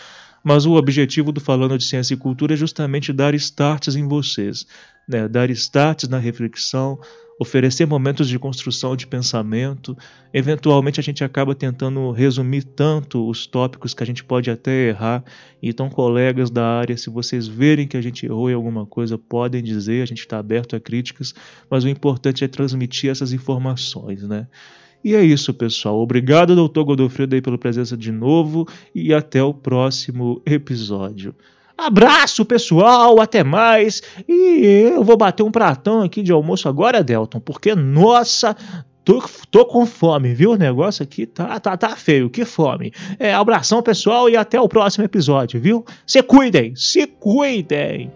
mas 0.42 0.66
o 0.66 0.72
objetivo 0.72 1.30
do 1.30 1.40
Falando 1.40 1.78
de 1.78 1.84
Ciência 1.84 2.14
e 2.14 2.16
Cultura 2.16 2.54
é 2.54 2.56
justamente 2.56 3.12
dar 3.12 3.32
starts 3.32 3.94
em 3.94 4.08
vocês, 4.08 4.66
né, 5.08 5.28
dar 5.28 5.48
starts 5.50 6.08
na 6.08 6.18
reflexão, 6.18 6.98
oferecer 7.41 7.86
momentos 7.86 8.28
de 8.28 8.38
construção 8.38 8.95
de 8.95 9.07
pensamento. 9.07 9.97
Eventualmente 10.30 11.01
a 11.01 11.03
gente 11.03 11.24
acaba 11.24 11.55
tentando 11.55 12.11
resumir 12.11 12.62
tanto 12.62 13.26
os 13.26 13.47
tópicos 13.47 13.95
que 13.95 14.03
a 14.03 14.07
gente 14.07 14.22
pode 14.22 14.51
até 14.51 14.88
errar. 14.88 15.24
Então, 15.62 15.88
colegas 15.88 16.51
da 16.51 16.66
área, 16.66 16.95
se 16.99 17.09
vocês 17.09 17.49
verem 17.49 17.88
que 17.88 17.97
a 17.97 18.03
gente 18.03 18.26
errou 18.26 18.51
em 18.51 18.53
alguma 18.53 18.84
coisa, 18.84 19.16
podem 19.16 19.62
dizer, 19.62 20.03
a 20.03 20.07
gente 20.07 20.18
está 20.18 20.38
aberto 20.38 20.76
a 20.76 20.80
críticas, 20.80 21.34
mas 21.70 21.82
o 21.82 21.88
importante 21.88 22.45
é 22.45 22.49
transmitir 22.49 23.09
essas 23.09 23.32
informações, 23.32 24.22
né? 24.22 24.47
E 25.03 25.14
é 25.14 25.24
isso, 25.24 25.55
pessoal. 25.55 25.99
Obrigado, 25.99 26.55
doutor 26.55 26.84
Godofredo, 26.84 27.34
aí, 27.34 27.41
pela 27.41 27.57
presença 27.57 27.97
de 27.97 28.12
novo 28.12 28.68
e 28.95 29.14
até 29.14 29.43
o 29.43 29.55
próximo 29.55 30.43
episódio. 30.45 31.34
Abraço, 31.86 32.44
pessoal, 32.44 33.20
até 33.20 33.42
mais. 33.42 34.02
E 34.28 34.90
eu 34.94 35.02
vou 35.02 35.16
bater 35.16 35.42
um 35.42 35.50
pratão 35.50 36.02
aqui 36.02 36.22
de 36.22 36.30
almoço 36.30 36.68
agora, 36.68 37.02
Delton, 37.02 37.40
porque, 37.40 37.74
nossa, 37.74 38.56
Tô, 39.02 39.24
tô, 39.50 39.64
com 39.64 39.86
fome, 39.86 40.34
viu? 40.34 40.52
O 40.52 40.56
negócio 40.56 41.02
aqui 41.02 41.24
tá, 41.24 41.58
tá, 41.58 41.74
tá 41.74 41.96
feio, 41.96 42.28
que 42.28 42.44
fome. 42.44 42.92
É, 43.18 43.32
abração, 43.32 43.82
pessoal, 43.82 44.28
e 44.28 44.36
até 44.36 44.60
o 44.60 44.68
próximo 44.68 45.04
episódio, 45.04 45.58
viu? 45.58 45.84
Se 46.06 46.22
cuidem, 46.22 46.76
se 46.76 47.06
cuidem! 47.06 48.12